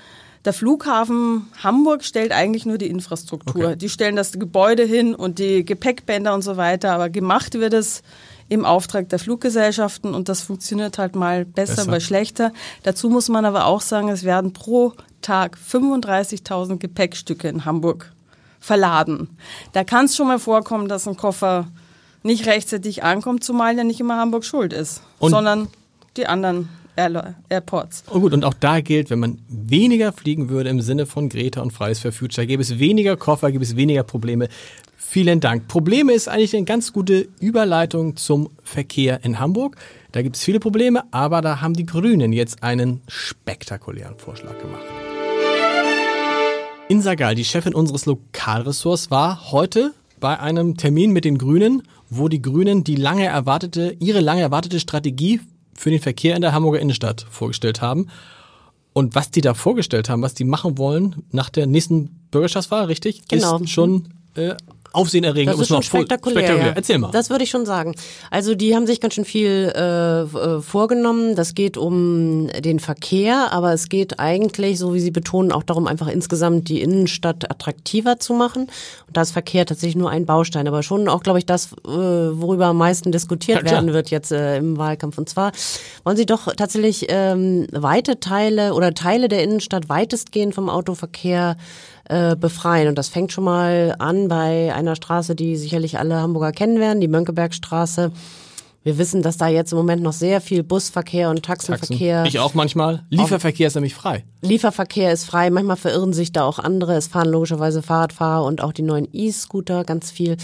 Der 0.44 0.52
Flughafen 0.52 1.48
Hamburg 1.62 2.04
stellt 2.04 2.30
eigentlich 2.30 2.66
nur 2.66 2.78
die 2.78 2.86
Infrastruktur. 2.86 3.64
Okay. 3.64 3.76
Die 3.76 3.88
stellen 3.88 4.14
das 4.14 4.32
Gebäude 4.32 4.84
hin 4.84 5.14
und 5.14 5.40
die 5.40 5.64
Gepäckbänder 5.64 6.32
und 6.34 6.42
so 6.42 6.56
weiter. 6.56 6.92
Aber 6.92 7.08
gemacht 7.10 7.54
wird 7.54 7.74
es 7.74 8.02
im 8.48 8.64
Auftrag 8.64 9.08
der 9.08 9.18
Fluggesellschaften 9.18 10.14
und 10.14 10.28
das 10.28 10.42
funktioniert 10.42 10.98
halt 10.98 11.16
mal 11.16 11.44
besser, 11.44 11.76
Besser. 11.76 11.90
mal 11.90 12.00
schlechter. 12.00 12.52
Dazu 12.84 13.10
muss 13.10 13.28
man 13.28 13.44
aber 13.44 13.66
auch 13.66 13.80
sagen, 13.80 14.08
es 14.08 14.22
werden 14.22 14.52
pro 14.52 14.92
Tag 15.20 15.58
35.000 15.58 16.78
Gepäckstücke 16.78 17.48
in 17.48 17.64
Hamburg 17.64 18.12
verladen. 18.60 19.36
Da 19.72 19.82
kann 19.82 20.04
es 20.04 20.14
schon 20.14 20.28
mal 20.28 20.38
vorkommen, 20.38 20.86
dass 20.86 21.08
ein 21.08 21.16
Koffer 21.16 21.66
nicht 22.26 22.46
rechtzeitig 22.46 23.02
ankommt, 23.02 23.42
zumal 23.44 23.76
ja 23.76 23.84
nicht 23.84 24.00
immer 24.00 24.16
Hamburg 24.18 24.44
schuld 24.44 24.72
ist, 24.72 25.02
Und- 25.18 25.30
sondern 25.30 25.68
die 26.16 26.26
anderen 26.26 26.68
Airports. 26.96 28.04
Oh 28.10 28.20
gut, 28.20 28.32
und 28.32 28.42
auch 28.44 28.54
da 28.54 28.80
gilt, 28.80 29.10
wenn 29.10 29.18
man 29.18 29.38
weniger 29.48 30.12
fliegen 30.12 30.48
würde 30.48 30.70
im 30.70 30.80
Sinne 30.80 31.04
von 31.04 31.28
Greta 31.28 31.60
und 31.60 31.72
Fridays 31.72 32.00
for 32.00 32.10
Future, 32.10 32.46
gäbe 32.46 32.62
es 32.62 32.78
weniger 32.78 33.18
Koffer, 33.18 33.52
gäbe 33.52 33.62
es 33.64 33.76
weniger 33.76 34.02
Probleme. 34.02 34.48
Vielen 34.96 35.40
Dank. 35.40 35.68
Probleme 35.68 36.14
ist 36.14 36.26
eigentlich 36.26 36.56
eine 36.56 36.64
ganz 36.64 36.94
gute 36.94 37.28
Überleitung 37.38 38.16
zum 38.16 38.48
Verkehr 38.64 39.22
in 39.24 39.38
Hamburg. 39.38 39.76
Da 40.12 40.22
gibt 40.22 40.36
es 40.36 40.42
viele 40.42 40.58
Probleme, 40.58 41.04
aber 41.10 41.42
da 41.42 41.60
haben 41.60 41.74
die 41.74 41.84
Grünen 41.84 42.32
jetzt 42.32 42.62
einen 42.62 43.02
spektakulären 43.08 44.16
Vorschlag 44.18 44.58
gemacht. 44.58 44.82
Insa 46.88 47.14
Gall, 47.14 47.34
die 47.34 47.44
Chefin 47.44 47.74
unseres 47.74 48.06
Lokalressorts, 48.06 49.10
war 49.10 49.50
heute 49.52 49.92
bei 50.20 50.38
einem 50.38 50.76
Termin 50.76 51.12
mit 51.12 51.24
den 51.24 51.38
Grünen, 51.38 51.82
wo 52.08 52.28
die 52.28 52.42
Grünen 52.42 52.84
die 52.84 52.96
lange 52.96 53.26
erwartete, 53.26 53.96
ihre 54.00 54.20
lange 54.20 54.42
erwartete 54.42 54.80
Strategie 54.80 55.40
für 55.74 55.90
den 55.90 56.00
Verkehr 56.00 56.36
in 56.36 56.42
der 56.42 56.52
Hamburger 56.52 56.80
Innenstadt 56.80 57.26
vorgestellt 57.30 57.80
haben. 57.80 58.08
Und 58.92 59.14
was 59.14 59.30
die 59.30 59.42
da 59.42 59.52
vorgestellt 59.52 60.08
haben, 60.08 60.22
was 60.22 60.34
die 60.34 60.44
machen 60.44 60.78
wollen 60.78 61.16
nach 61.30 61.50
der 61.50 61.66
nächsten 61.66 62.08
Bürgerschaftswahl, 62.30 62.86
richtig? 62.86 63.28
Genau. 63.28 63.58
Ist 63.58 63.70
schon 63.70 64.08
äh, 64.34 64.54
aufsehenerregend. 64.96 65.54
Das 65.54 65.60
ist 65.60 65.68
schon 65.68 65.82
spektakulär. 65.82 66.38
spektakulär. 66.38 66.68
Ja. 66.68 66.76
Erzähl 66.76 66.98
mal. 66.98 67.10
Das 67.10 67.30
würde 67.30 67.44
ich 67.44 67.50
schon 67.50 67.66
sagen. 67.66 67.94
Also 68.30 68.54
die 68.54 68.74
haben 68.74 68.86
sich 68.86 69.00
ganz 69.00 69.14
schön 69.14 69.24
viel 69.24 69.72
äh, 69.74 70.22
äh, 70.22 70.60
vorgenommen. 70.60 71.36
Das 71.36 71.54
geht 71.54 71.76
um 71.76 72.48
den 72.64 72.80
Verkehr, 72.80 73.52
aber 73.52 73.72
es 73.72 73.88
geht 73.88 74.18
eigentlich, 74.18 74.78
so 74.78 74.94
wie 74.94 75.00
Sie 75.00 75.10
betonen, 75.10 75.52
auch 75.52 75.62
darum, 75.62 75.86
einfach 75.86 76.08
insgesamt 76.08 76.68
die 76.68 76.80
Innenstadt 76.80 77.50
attraktiver 77.50 78.18
zu 78.18 78.32
machen. 78.32 78.62
Und 78.62 79.16
da 79.16 79.22
ist 79.22 79.32
Verkehr 79.32 79.66
tatsächlich 79.66 79.96
nur 79.96 80.10
ein 80.10 80.26
Baustein, 80.26 80.66
aber 80.66 80.82
schon 80.82 81.08
auch, 81.08 81.22
glaube 81.22 81.38
ich, 81.38 81.46
das, 81.46 81.72
äh, 81.72 81.86
worüber 81.86 82.66
am 82.66 82.78
meisten 82.78 83.12
diskutiert 83.12 83.64
Ja, 83.64 83.72
werden 83.72 83.92
wird 83.92 84.10
jetzt 84.10 84.32
äh, 84.32 84.56
im 84.56 84.78
Wahlkampf. 84.78 85.18
Und 85.18 85.28
zwar 85.28 85.52
wollen 86.04 86.16
Sie 86.16 86.26
doch 86.26 86.52
tatsächlich 86.56 87.06
ähm, 87.08 87.66
weite 87.72 88.18
Teile 88.20 88.74
oder 88.74 88.94
Teile 88.94 89.28
der 89.28 89.42
Innenstadt 89.42 89.88
weitestgehend 89.88 90.54
vom 90.54 90.70
Autoverkehr 90.70 91.56
äh, 92.08 92.36
befreien. 92.36 92.88
Und 92.88 92.98
das 92.98 93.08
fängt 93.08 93.32
schon 93.32 93.44
mal 93.44 93.94
an 93.98 94.28
bei 94.28 94.72
einer 94.74 94.96
Straße, 94.96 95.34
die 95.34 95.56
sicherlich 95.56 95.98
alle 95.98 96.20
Hamburger 96.20 96.52
kennen 96.52 96.78
werden, 96.78 97.00
die 97.00 97.08
Mönckebergstraße. 97.08 98.12
Wir 98.86 98.98
wissen, 98.98 99.20
dass 99.20 99.36
da 99.36 99.48
jetzt 99.48 99.72
im 99.72 99.78
Moment 99.78 100.00
noch 100.00 100.12
sehr 100.12 100.40
viel 100.40 100.62
Busverkehr 100.62 101.28
und 101.28 101.42
Taxenverkehr. 101.42 102.24
Ich 102.24 102.38
auch 102.38 102.54
manchmal. 102.54 103.02
Lieferverkehr 103.10 103.66
ist 103.66 103.74
nämlich 103.74 103.94
frei. 103.96 104.24
Lieferverkehr 104.42 105.12
ist 105.12 105.24
frei. 105.24 105.50
Manchmal 105.50 105.74
verirren 105.74 106.12
sich 106.12 106.30
da 106.30 106.44
auch 106.44 106.60
andere. 106.60 106.94
Es 106.94 107.08
fahren 107.08 107.28
logischerweise 107.28 107.82
Fahrradfahrer 107.82 108.44
und 108.44 108.62
auch 108.62 108.72
die 108.72 108.82
neuen 108.82 109.08
E-Scooter 109.12 109.82
ganz 109.82 110.12
viel. 110.12 110.36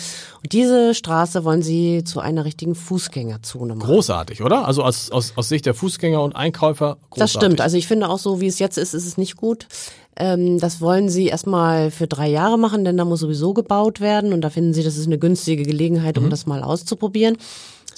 Und 0.43 0.53
diese 0.53 0.93
Straße 0.93 1.45
wollen 1.45 1.63
sie 1.63 2.03
zu 2.03 2.19
einer 2.19 2.45
richtigen 2.45 2.75
Fußgängerzone 2.75 3.77
machen. 3.77 3.87
Großartig, 3.87 4.43
oder? 4.43 4.67
Also 4.67 4.83
aus, 4.83 5.13
aus, 5.13 5.35
aus 5.37 5.49
Sicht 5.49 5.65
der 5.65 5.75
Fußgänger 5.75 6.21
und 6.21 6.35
Einkäufer 6.35 6.97
großartig. 7.11 7.19
Das 7.19 7.31
stimmt. 7.31 7.61
Also 7.61 7.77
ich 7.77 7.87
finde 7.87 8.09
auch 8.09 8.19
so, 8.19 8.41
wie 8.41 8.49
es 8.49 8.59
jetzt 8.59 8.77
ist, 8.77 8.93
ist 8.93 9.07
es 9.07 9.17
nicht 9.17 9.37
gut. 9.37 9.69
Ähm, 10.17 10.59
das 10.59 10.81
wollen 10.81 11.09
sie 11.09 11.27
erstmal 11.29 11.93
für 11.93 12.09
drei 12.09 12.29
Jahre 12.29 12.59
machen, 12.59 12.85
denn 12.85 12.97
da 12.97 13.05
muss 13.05 13.21
sowieso 13.21 13.55
gebaut 13.55 14.01
werden 14.01 14.33
und 14.33 14.41
da 14.41 14.51
finden 14.51 14.75
sie, 14.75 14.83
das 14.83 14.97
ist 14.97 15.07
eine 15.07 15.19
günstige 15.19 15.63
Gelegenheit, 15.63 16.17
Mhm. 16.19 16.25
um 16.25 16.31
das 16.31 16.45
mal 16.47 16.65
auszuprobieren. 16.65 17.37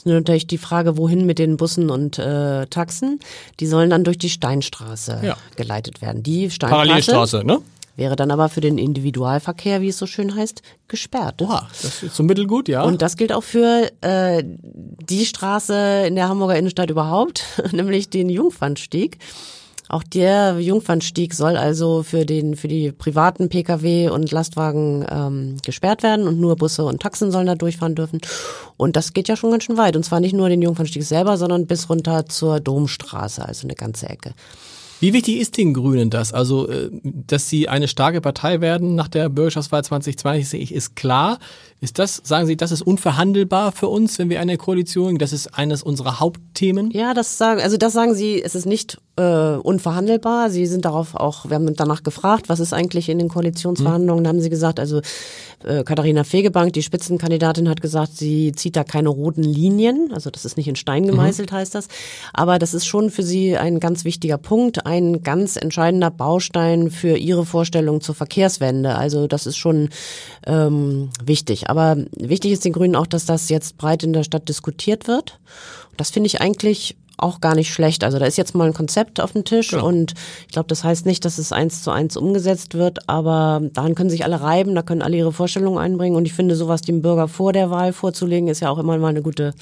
Ist 0.04 0.12
natürlich 0.12 0.46
die 0.46 0.58
Frage, 0.58 0.96
wohin 0.98 1.24
mit 1.26 1.38
den 1.38 1.56
Bussen 1.56 1.90
und 1.90 2.18
äh, 2.18 2.66
Taxen. 2.66 3.20
Die 3.60 3.66
sollen 3.66 3.90
dann 3.90 4.04
durch 4.04 4.18
die 4.18 4.30
Steinstraße 4.30 5.20
Ja. 5.22 5.36
geleitet 5.56 6.02
werden. 6.02 6.22
Die 6.22 6.50
Steinstraße 6.50 6.86
Parallelstraße, 6.86 7.44
ne? 7.44 7.60
wäre 7.96 8.16
dann 8.16 8.30
aber 8.30 8.48
für 8.48 8.60
den 8.60 8.76
Individualverkehr, 8.76 9.80
wie 9.80 9.88
es 9.88 9.98
so 9.98 10.06
schön 10.06 10.34
heißt, 10.34 10.62
gesperrt. 10.88 11.40
Oha, 11.40 11.68
das 11.82 12.02
ist 12.02 12.16
so 12.16 12.22
mittelgut, 12.22 12.68
ja. 12.68 12.82
Und 12.82 13.02
das 13.02 13.16
gilt 13.16 13.32
auch 13.32 13.44
für 13.44 13.88
äh, 14.00 14.42
die 14.44 15.24
Straße 15.24 16.04
in 16.06 16.16
der 16.16 16.28
Hamburger 16.28 16.56
Innenstadt 16.56 16.90
überhaupt, 16.90 17.44
nämlich 17.72 18.10
den 18.10 18.28
Jungfernstieg. 18.28 19.18
Auch 19.94 20.02
der 20.02 20.58
Jungfernstieg 20.58 21.34
soll 21.34 21.56
also 21.56 22.02
für 22.02 22.26
den 22.26 22.56
für 22.56 22.66
die 22.66 22.90
privaten 22.90 23.48
Pkw 23.48 24.08
und 24.08 24.32
Lastwagen 24.32 25.06
ähm, 25.08 25.56
gesperrt 25.64 26.02
werden 26.02 26.26
und 26.26 26.40
nur 26.40 26.56
Busse 26.56 26.84
und 26.84 27.00
Taxen 27.00 27.30
sollen 27.30 27.46
da 27.46 27.54
durchfahren 27.54 27.94
dürfen. 27.94 28.20
Und 28.76 28.96
das 28.96 29.12
geht 29.12 29.28
ja 29.28 29.36
schon 29.36 29.52
ganz 29.52 29.62
schön 29.62 29.76
weit. 29.76 29.94
Und 29.94 30.02
zwar 30.02 30.18
nicht 30.18 30.34
nur 30.34 30.48
den 30.48 30.62
Jungfernstieg 30.62 31.04
selber, 31.04 31.36
sondern 31.36 31.68
bis 31.68 31.88
runter 31.88 32.26
zur 32.26 32.58
Domstraße, 32.58 33.46
also 33.46 33.68
eine 33.68 33.76
ganze 33.76 34.08
Ecke. 34.08 34.34
Wie 35.04 35.12
wichtig 35.12 35.38
ist 35.38 35.58
den 35.58 35.74
Grünen 35.74 36.08
das? 36.08 36.32
Also, 36.32 36.66
äh, 36.66 36.88
dass 37.02 37.50
sie 37.50 37.68
eine 37.68 37.88
starke 37.88 38.22
Partei 38.22 38.62
werden 38.62 38.94
nach 38.94 39.08
der 39.08 39.28
Bürgerschaftswahl 39.28 39.84
2020, 39.84 40.48
sehe 40.48 40.60
ich, 40.60 40.74
ist 40.74 40.96
klar. 40.96 41.40
Ist 41.82 41.98
das, 41.98 42.22
sagen 42.24 42.46
Sie, 42.46 42.56
das 42.56 42.72
ist 42.72 42.80
unverhandelbar 42.80 43.72
für 43.72 43.88
uns, 43.88 44.18
wenn 44.18 44.30
wir 44.30 44.40
eine 44.40 44.56
Koalition, 44.56 45.18
das 45.18 45.34
ist 45.34 45.48
eines 45.48 45.82
unserer 45.82 46.20
Hauptthemen? 46.20 46.90
Ja, 46.92 47.12
das 47.12 47.36
sagen, 47.36 47.60
also 47.60 47.76
das 47.76 47.92
sagen 47.92 48.14
Sie, 48.14 48.42
es 48.42 48.54
ist 48.54 48.64
nicht 48.64 48.96
äh, 49.16 49.56
unverhandelbar. 49.56 50.48
Sie 50.48 50.64
sind 50.64 50.86
darauf 50.86 51.14
auch, 51.14 51.50
wir 51.50 51.56
haben 51.56 51.76
danach 51.76 52.02
gefragt, 52.02 52.48
was 52.48 52.58
ist 52.58 52.72
eigentlich 52.72 53.10
in 53.10 53.18
den 53.18 53.28
Koalitionsverhandlungen, 53.28 54.24
da 54.24 54.30
haben 54.30 54.40
Sie 54.40 54.48
gesagt, 54.48 54.80
also 54.80 55.02
äh, 55.64 55.84
Katharina 55.84 56.24
Fegebank, 56.24 56.72
die 56.72 56.82
Spitzenkandidatin, 56.82 57.68
hat 57.68 57.80
gesagt, 57.80 58.16
sie 58.16 58.52
zieht 58.52 58.76
da 58.76 58.84
keine 58.84 59.08
roten 59.08 59.42
Linien, 59.42 60.10
also 60.12 60.30
das 60.30 60.44
ist 60.44 60.56
nicht 60.56 60.68
in 60.68 60.76
Stein 60.76 61.06
gemeißelt, 61.06 61.52
heißt 61.52 61.74
das. 61.74 61.88
Aber 62.32 62.58
das 62.58 62.72
ist 62.72 62.86
schon 62.86 63.10
für 63.10 63.22
sie 63.22 63.56
ein 63.56 63.80
ganz 63.80 64.04
wichtiger 64.04 64.38
Punkt, 64.38 64.86
ein 64.86 64.93
ganz 65.22 65.56
entscheidender 65.56 66.10
Baustein 66.10 66.90
für 66.90 67.16
ihre 67.16 67.44
Vorstellung 67.46 68.00
zur 68.00 68.14
Verkehrswende. 68.14 68.94
Also 68.96 69.26
das 69.26 69.46
ist 69.46 69.56
schon 69.56 69.90
ähm, 70.46 71.10
wichtig. 71.24 71.70
Aber 71.70 71.96
wichtig 72.16 72.52
ist 72.52 72.64
den 72.64 72.72
Grünen 72.72 72.96
auch, 72.96 73.06
dass 73.06 73.26
das 73.26 73.48
jetzt 73.48 73.76
breit 73.78 74.02
in 74.02 74.12
der 74.12 74.24
Stadt 74.24 74.48
diskutiert 74.48 75.06
wird. 75.08 75.38
Das 75.96 76.10
finde 76.10 76.26
ich 76.26 76.40
eigentlich 76.40 76.96
auch 77.16 77.40
gar 77.40 77.54
nicht 77.54 77.72
schlecht. 77.72 78.02
Also 78.04 78.18
da 78.18 78.26
ist 78.26 78.36
jetzt 78.36 78.54
mal 78.54 78.66
ein 78.66 78.74
Konzept 78.74 79.20
auf 79.20 79.32
dem 79.32 79.44
Tisch 79.44 79.70
Genau. 79.70 79.86
und 79.86 80.14
ich 80.46 80.52
glaube, 80.52 80.66
das 80.68 80.82
heißt 80.82 81.06
nicht, 81.06 81.24
dass 81.24 81.38
es 81.38 81.52
eins 81.52 81.82
zu 81.82 81.90
eins 81.90 82.16
umgesetzt 82.16 82.74
wird, 82.74 83.08
aber 83.08 83.60
daran 83.72 83.94
können 83.94 84.10
sich 84.10 84.24
alle 84.24 84.40
reiben, 84.40 84.74
da 84.74 84.82
können 84.82 85.02
alle 85.02 85.16
ihre 85.16 85.32
Vorstellungen 85.32 85.78
einbringen 85.78 86.16
und 86.16 86.26
ich 86.26 86.32
finde, 86.32 86.56
sowas 86.56 86.82
dem 86.82 87.02
Bürger 87.02 87.28
vor 87.28 87.52
der 87.52 87.70
Wahl 87.70 87.92
vorzulegen, 87.92 88.48
ist 88.48 88.60
ja 88.60 88.70
auch 88.70 88.78
immer 88.78 88.98
mal 88.98 89.08
eine 89.08 89.22
gute 89.22 89.54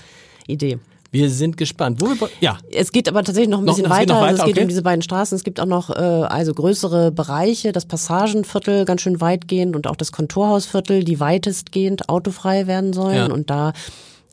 Idee. 0.47 0.79
Wir 1.13 1.29
sind 1.31 1.59
gespannt. 1.59 2.01
Wo 2.01 2.07
wir, 2.07 2.31
ja, 2.41 2.57
Es 2.73 2.91
geht 2.91 3.07
aber 3.07 3.23
tatsächlich 3.23 3.51
noch 3.51 3.59
ein 3.59 3.65
Noch- 3.65 3.75
bisschen 3.77 3.91
geht 3.91 3.99
weiter. 3.99 4.15
noch 4.15 4.23
also 4.23 4.35
es 4.35 4.39
weiter, 4.41 4.47
geht 4.47 4.57
okay. 4.57 4.63
um 4.65 4.69
diese 4.69 4.83
beiden 4.83 5.03
Straßen. 5.03 5.37
Es 5.37 5.45
gibt 5.45 5.61
auch 5.61 5.67
noch 5.67 5.91
äh, 5.91 5.93
also 5.93 6.55
größere 6.55 7.13
Bereiche, 7.13 7.73
das 7.73 7.85
Passagenviertel 7.85 8.87
ganz 8.87 9.03
schön 9.03 9.21
weitgehend 9.21 9.77
und 9.77 9.87
auch 9.87 9.97
das 9.97 10.11
Kontorhausviertel, 10.11 11.05
die 11.05 11.21
weitestgehend 11.21 12.09
autofrei 12.09 12.67
werden 12.67 12.95
sollen. 12.95 13.15
Ja. 13.17 13.27
Und 13.31 13.51
da 13.51 13.75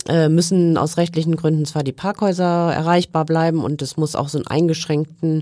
äh, 0.08 0.30
müssen 0.30 0.78
aus 0.78 0.96
rechtlichen 0.96 1.36
Gründen 1.36 1.66
zwar 1.66 1.84
die 1.84 1.92
Parkhäuser 1.92 2.74
erreichbar 2.74 3.26
bleiben 3.26 3.62
und 3.62 3.82
es 3.82 3.98
muss 3.98 4.16
auch 4.16 4.30
so 4.30 4.38
einen 4.38 4.48
eingeschränkten 4.48 5.42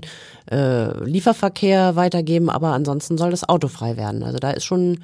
äh, 0.50 1.04
Lieferverkehr 1.04 1.94
weitergeben, 1.94 2.50
aber 2.50 2.72
ansonsten 2.72 3.16
soll 3.16 3.30
das 3.30 3.48
autofrei 3.48 3.96
werden. 3.96 4.24
Also 4.24 4.38
da 4.38 4.50
ist 4.50 4.64
schon 4.64 4.98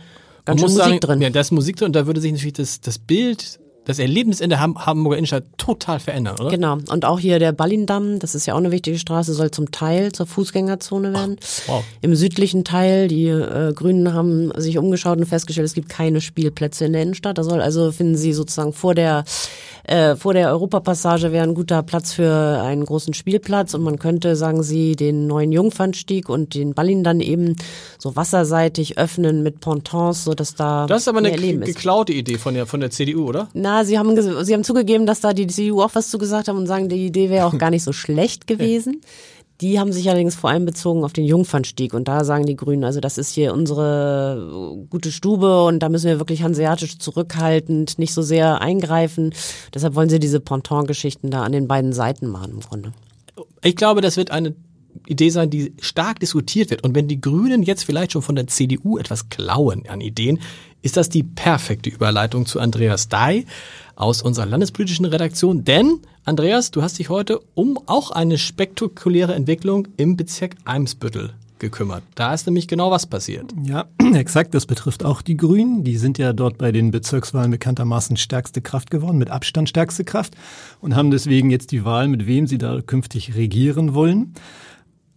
ganz 0.45 0.61
schön 0.61 0.71
Musik 0.71 0.83
sagen, 0.85 1.01
drin. 1.01 1.23
Ja, 1.23 1.31
da 1.31 1.39
ist 1.41 1.53
Musik 1.53 1.77
drin 1.77 1.87
und 1.87 1.93
da 1.97 2.07
würde 2.07 2.21
sich 2.21 2.33
natürlich 2.33 2.55
das, 2.55 2.81
das 2.81 2.99
Bild, 2.99 3.61
das 3.85 3.99
Erlebnis 3.99 4.41
in 4.41 4.51
der 4.51 4.61
Ham 4.61 4.87
Hamburger 4.87 5.17
Innenstadt 5.17 5.45
total 5.59 6.01
verändern, 6.01 6.37
oder? 6.41 6.51
Genau. 6.51 6.79
Und 6.89 7.05
auch 7.05 7.19
hier 7.19 7.39
der 7.39 7.53
Ballindamm, 7.53 8.19
das 8.19 8.35
ist 8.35 8.47
ja 8.47 8.55
auch 8.55 8.59
eine 8.59 8.71
wichtige 8.71 8.99
Straße, 8.99 9.35
soll 9.35 9.51
zum 9.51 9.71
Teil 9.71 10.13
zur 10.13 10.27
Fußgängerzone 10.27 11.13
werden. 11.13 11.37
wow. 11.67 11.85
Im 12.01 12.15
südlichen 12.15 12.65
Teil, 12.65 13.09
die 13.09 13.27
äh, 13.27 13.73
Grünen 13.75 14.13
haben 14.13 14.53
sich 14.57 14.79
umgeschaut 14.79 15.19
und 15.19 15.27
festgestellt, 15.27 15.67
es 15.67 15.75
gibt 15.75 15.89
keine 15.89 16.21
Spielplätze 16.21 16.87
in 16.87 16.93
der 16.93 17.03
Innenstadt. 17.03 17.39
Da 17.39 17.45
soll 17.45 17.61
also, 17.61 17.93
finden 17.93 18.17
sie 18.17 18.33
sozusagen 18.33 18.73
vor 18.73 18.95
der 18.95 19.25
äh, 19.85 20.17
vor 20.17 20.33
der 20.33 20.49
Europapassage 20.49 21.31
wäre 21.31 21.45
ein 21.45 21.55
guter 21.55 21.83
Platz 21.83 22.13
für 22.13 22.63
einen 22.63 22.87
großen 22.87 23.13
Spielplatz 23.13 23.75
und 23.75 23.83
man 23.83 23.99
könnte, 23.99 24.35
sagen 24.35 24.63
sie, 24.63 24.97
den 24.97 25.27
neuen 25.27 25.53
Jungfernstieg 25.53 26.31
und 26.31 26.55
den 26.55 26.73
Ballin 26.73 27.05
dann 27.05 27.21
eben 27.21 27.57
so 27.99 28.17
wasserseitig 28.17 28.97
öffnen 28.97 29.43
mit 29.43 29.61
Pontons, 29.61 30.25
so 30.25 30.33
dass 30.35 30.55
da 30.55 30.87
Das 30.87 31.03
ist 31.03 31.09
aber 31.09 31.19
eine 31.19 31.33
geklaute 31.33 32.15
Idee 32.15 32.39
von 32.39 32.55
der, 32.55 32.67
von 32.67 32.81
der 32.81 32.91
CDU, 32.91 33.29
oder? 33.29 33.49
Na, 33.53 33.74
sie 33.83 33.99
haben, 33.99 34.45
sie 34.45 34.55
haben 34.55 34.63
zugegeben, 34.63 35.07
dass 35.07 35.21
da 35.21 35.33
die 35.33 35.47
CDU 35.49 35.83
auch 35.83 35.95
was 35.95 36.11
zugesagt 36.11 36.49
haben 36.49 36.59
und 36.59 36.67
sagen, 36.67 36.89
die 36.89 37.07
Idee 37.07 37.31
wäre 37.31 37.47
auch 37.47 37.59
gar 37.59 37.71
nicht 37.71 37.83
so 37.83 37.93
schlecht 37.93 38.47
gewesen. 38.47 39.01
Die 39.61 39.79
haben 39.79 39.93
sich 39.93 40.09
allerdings 40.09 40.35
vor 40.35 40.51
allem 40.51 40.67
bezogen 40.67 41.05
auf 41.05 41.13
den 41.13 41.25
Jungfernstieg 41.25 41.95
und 41.95 42.09
da 42.09 42.25
sagen 42.25 42.45
die 42.45 42.57
Grünen, 42.57 42.85
also 42.85 43.01
das 43.01 43.19
ist 43.19 43.31
hier 43.31 43.55
unsere 43.55 44.75
äh, 44.75 44.87
gute 44.91 45.13
Stube 45.13 45.65
und 45.65 45.79
da 45.79 45.89
müssen 45.89 46.07
wir 46.07 46.19
wirklich 46.19 46.43
hanseatisch 46.43 46.99
zurückhaltend, 46.99 47.99
nicht 47.99 48.13
so 48.13 48.23
sehr 48.23 48.61
eingreifen. 48.61 49.33
Deshalb 49.73 49.95
wollen 49.95 50.11
sie 50.11 50.19
diese 50.19 50.41
Ponton-Geschichten 50.41 51.31
da 51.31 51.43
an 51.43 51.53
den 51.53 51.69
beiden 51.69 51.93
Seiten 51.93 52.27
machen 52.27 52.51
im 52.51 52.61
Grunde. 52.61 52.93
Ich 53.63 53.77
glaube, 53.77 54.01
das 54.01 54.17
wird 54.17 54.31
eine 54.31 54.55
Idee 55.07 55.31
sein, 55.31 55.51
die 55.51 55.73
stark 55.81 56.21
diskutiert 56.21 56.71
wird. 56.71 56.85
Und 56.85 56.95
wenn 56.95 57.09
die 57.09 57.21
Grünen 57.21 57.63
jetzt 57.63 57.85
vielleicht 57.85 58.13
schon 58.13 58.23
von 58.23 58.37
der 58.37 58.47
CDU 58.47 58.99
etwas 58.99 59.29
klauen 59.29 59.89
an 59.89 60.01
Ideen, 60.01 60.39
ist 60.83 60.97
das 60.97 61.09
die 61.09 61.23
perfekte 61.23 61.91
Überleitung 61.91 62.47
zu 62.47 62.61
Andreas 62.61 63.09
Dai 63.09 63.47
aus 63.97 64.23
unserer 64.23 64.47
landespolitischen 64.47 65.07
Redaktion. 65.07 65.65
Denn, 65.65 66.01
Andreas, 66.25 66.71
du 66.71 66.83
hast 66.83 66.99
dich 66.99 67.09
heute 67.09 67.41
um 67.55 67.79
auch 67.87 68.11
eine 68.11 68.39
spektakuläre 68.39 69.35
Entwicklung 69.35 69.89
im 69.97 70.17
Bezirk 70.17 70.57
Eimsbüttel 70.65 71.33
gekümmert. 71.59 72.03
Da 72.15 72.35
ist 72.35 72.47
nämlich 72.47 72.69
genau 72.69 72.91
was 72.91 73.07
passiert. 73.07 73.55
Ja, 73.65 73.87
exakt. 74.15 74.55
Das 74.55 74.67
betrifft 74.67 75.05
auch 75.05 75.23
die 75.23 75.37
Grünen. 75.37 75.85
Die 75.85 75.97
sind 75.97 76.19
ja 76.19 76.33
dort 76.33 76.59
bei 76.59 76.73
den 76.73 76.91
Bezirkswahlen 76.91 77.51
bekanntermaßen 77.51 78.17
stärkste 78.17 78.61
Kraft 78.61 78.91
geworden, 78.91 79.17
mit 79.19 79.31
Abstand 79.31 79.69
stärkste 79.69 80.05
Kraft 80.05 80.35
und 80.81 80.95
haben 80.95 81.11
deswegen 81.11 81.51
jetzt 81.51 81.73
die 81.73 81.85
Wahl, 81.85 82.09
mit 82.09 82.27
wem 82.27 82.47
sie 82.47 82.59
da 82.59 82.81
künftig 82.83 83.35
regieren 83.35 83.95
wollen. 83.95 84.35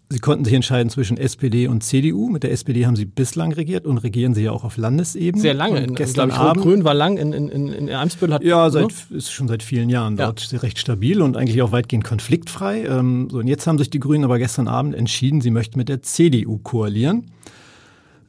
Sie 0.10 0.20
konnten 0.20 0.46
sich 0.46 0.54
entscheiden 0.54 0.90
zwischen 0.90 1.18
SPD 1.18 1.68
und 1.68 1.84
CDU. 1.84 2.30
Mit 2.30 2.44
der 2.44 2.52
SPD 2.54 2.86
haben 2.86 2.96
sie 2.96 3.04
bislang 3.04 3.52
regiert 3.52 3.86
und 3.86 3.98
regieren 3.98 4.34
sie 4.34 4.44
ja 4.44 4.52
auch 4.54 4.64
auf 4.64 4.78
Landesebene. 4.78 5.42
Sehr 5.42 5.54
lange. 5.54 5.80
Und 5.80 5.84
In, 5.90 5.96
gestern 5.96 6.30
ich, 6.30 6.36
Abend. 6.36 6.64
Grün 6.64 6.86
war 6.86 6.94
lang 6.94 7.18
in, 7.18 7.34
in, 7.34 7.50
in, 7.50 7.68
in 7.68 7.90
Eimsbüttel. 7.90 8.36
Hat, 8.36 8.44
Ja, 8.44 8.70
seit, 8.70 8.88
ne? 9.10 9.18
ist 9.18 9.32
schon 9.32 9.50
seit 9.50 9.64
vielen 9.64 9.90
Jahren 9.90 10.16
Ja. 10.16 10.28
dort 10.28 10.64
recht 10.64 10.80
stabil 10.80 11.22
und 11.22 11.36
eigentlich 11.36 11.62
auch 11.62 11.74
weitgehend 11.74 12.06
konfliktfrei. 12.06 12.86
Ähm, 12.86 13.28
so, 13.30 13.40
und 13.40 13.48
jetzt 13.48 13.68
haben 13.68 13.78
sich 13.78 13.90
die 13.90 14.00
Grünen 14.00 14.24
aber 14.24 14.38
gestern 14.40 14.70
Abend 14.70 14.96
entschieden, 14.96 15.42
sie 15.42 15.52
möchten 15.52 15.78
mit 15.78 15.90
der 15.90 16.02
CDU 16.02 16.58
koalieren. 16.58 17.26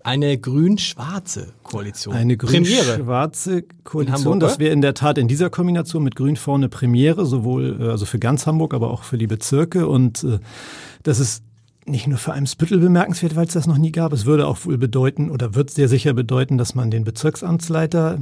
Eine 0.02 0.36
grün-schwarze 0.38 1.52
Koalition. 1.62 2.14
Eine 2.14 2.36
grün-schwarze 2.36 3.64
Koalition. 3.84 4.40
Das 4.40 4.58
wäre 4.58 4.72
in 4.72 4.80
der 4.80 4.94
Tat 4.94 5.18
in 5.18 5.28
dieser 5.28 5.50
Kombination 5.50 6.02
mit 6.02 6.16
Grün 6.16 6.36
vorne 6.36 6.68
Premiere, 6.68 7.24
sowohl 7.24 7.76
äh, 7.80 7.84
also 7.90 8.04
für 8.04 8.18
ganz 8.18 8.46
Hamburg, 8.46 8.74
aber 8.74 8.90
auch 8.90 9.02
für 9.04 9.18
die 9.18 9.26
Bezirke. 9.26 9.86
Und 9.86 10.24
äh, 10.24 10.38
das 11.02 11.20
ist 11.20 11.44
nicht 11.88 12.06
nur 12.06 12.18
für 12.18 12.32
Eimsbüttel 12.32 12.78
bemerkenswert, 12.78 13.36
weil 13.36 13.46
es 13.46 13.54
das 13.54 13.66
noch 13.66 13.78
nie 13.78 13.92
gab. 13.92 14.12
Es 14.12 14.26
würde 14.26 14.46
auch 14.46 14.64
wohl 14.64 14.78
bedeuten 14.78 15.30
oder 15.30 15.54
wird 15.54 15.70
sehr 15.70 15.88
sicher 15.88 16.14
bedeuten, 16.14 16.58
dass 16.58 16.74
man 16.74 16.90
den 16.90 17.04
Bezirksamtsleiter, 17.04 18.18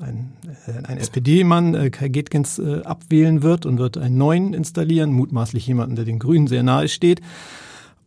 ein, 0.00 0.32
äh, 0.66 0.86
ein 0.86 0.98
SPD-Mann, 0.98 1.74
äh, 1.74 1.90
Kai 1.90 2.08
Getkens, 2.08 2.58
äh, 2.58 2.82
abwählen 2.82 3.42
wird 3.42 3.66
und 3.66 3.78
wird 3.78 3.98
einen 3.98 4.16
neuen 4.16 4.54
installieren, 4.54 5.12
mutmaßlich 5.12 5.66
jemanden, 5.66 5.96
der 5.96 6.04
den 6.04 6.18
Grünen 6.18 6.46
sehr 6.46 6.62
nahe 6.62 6.88
steht. 6.88 7.20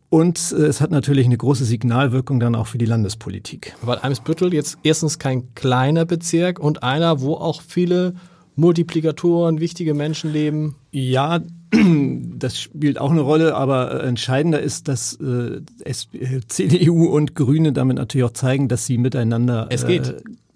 Und 0.08 0.52
äh, 0.52 0.66
es 0.66 0.80
hat 0.80 0.90
natürlich 0.90 1.26
eine 1.26 1.36
große 1.36 1.64
Signalwirkung 1.64 2.40
dann 2.40 2.54
auch 2.54 2.66
für 2.66 2.78
die 2.78 2.86
Landespolitik. 2.86 3.74
Weil 3.82 3.98
Eimsbüttel 3.98 4.54
jetzt 4.54 4.78
erstens 4.82 5.18
kein 5.18 5.54
kleiner 5.54 6.04
Bezirk 6.04 6.58
und 6.58 6.82
einer, 6.82 7.20
wo 7.20 7.34
auch 7.34 7.62
viele 7.62 8.14
Multiplikatoren, 8.54 9.60
wichtige 9.60 9.94
Menschen 9.94 10.32
leben. 10.32 10.76
Ja, 10.90 11.40
das 12.38 12.60
spielt 12.60 12.98
auch 12.98 13.10
eine 13.10 13.20
Rolle, 13.20 13.54
aber 13.54 14.02
äh, 14.02 14.06
entscheidender 14.06 14.60
ist, 14.60 14.88
dass 14.88 15.18
äh, 15.20 15.60
äh, 15.84 16.40
CDU 16.48 17.06
und 17.06 17.34
Grüne 17.34 17.72
damit 17.72 17.96
natürlich 17.96 18.24
auch 18.24 18.32
zeigen, 18.32 18.68
dass 18.68 18.86
sie 18.86 18.98
miteinander. 18.98 19.68
Äh, 19.70 19.76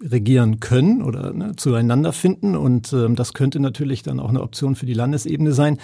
regieren 0.03 0.59
können 0.59 1.01
oder 1.01 1.33
ne, 1.33 1.55
zueinander 1.55 2.13
finden. 2.13 2.55
Und 2.55 2.93
ähm, 2.93 3.15
das 3.15 3.33
könnte 3.33 3.59
natürlich 3.59 4.03
dann 4.03 4.19
auch 4.19 4.29
eine 4.29 4.41
Option 4.41 4.75
für 4.75 4.85
die 4.85 4.93
Landesebene 4.93 5.53
sein. 5.53 5.77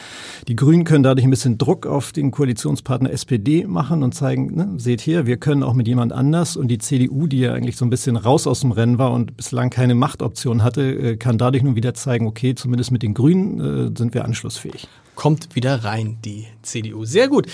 Die 0.48 0.56
Grünen 0.56 0.84
können 0.84 1.04
dadurch 1.04 1.26
ein 1.26 1.30
bisschen 1.30 1.58
Druck 1.58 1.86
auf 1.86 2.12
den 2.12 2.32
Koalitionspartner 2.32 3.12
SPD 3.12 3.66
machen 3.66 4.04
und 4.04 4.14
zeigen, 4.14 4.56
ne, 4.56 4.70
seht 4.78 5.02
hier, 5.02 5.26
wir 5.26 5.38
können 5.38 5.64
auch 5.64 5.74
mit 5.74 5.88
jemand 5.88 6.14
anders. 6.14 6.58
Und 6.58 6.70
die 6.70 6.78
CDU, 6.78 7.28
die 7.28 7.40
ja 7.40 7.54
eigentlich 7.54 7.78
so 7.78 7.86
ein 7.86 7.90
bisschen 7.90 8.16
raus 8.16 8.48
aus 8.48 8.62
dem 8.62 8.72
Rennen 8.72 8.98
war 8.98 9.12
und 9.12 9.38
bislang 9.38 9.70
keine 9.70 9.96
Machtoption 9.96 10.64
hatte, 10.64 10.82
äh, 10.82 11.18
kann 11.18 11.38
dadurch 11.38 11.64
nun 11.64 11.76
wieder 11.76 11.94
zeigen, 11.94 12.28
okay, 12.28 12.56
zumindest 12.56 12.92
mit 12.92 13.04
den 13.04 13.14
Grünen 13.14 13.60
äh, 13.60 13.98
sind 13.98 14.14
wir 14.14 14.26
anschlussfähig. 14.26 14.88
Kommt 15.18 15.56
wieder 15.56 15.84
rein, 15.84 16.20
die 16.24 16.46
CDU. 16.62 17.04
Sehr 17.04 17.28
gut. 17.28 17.48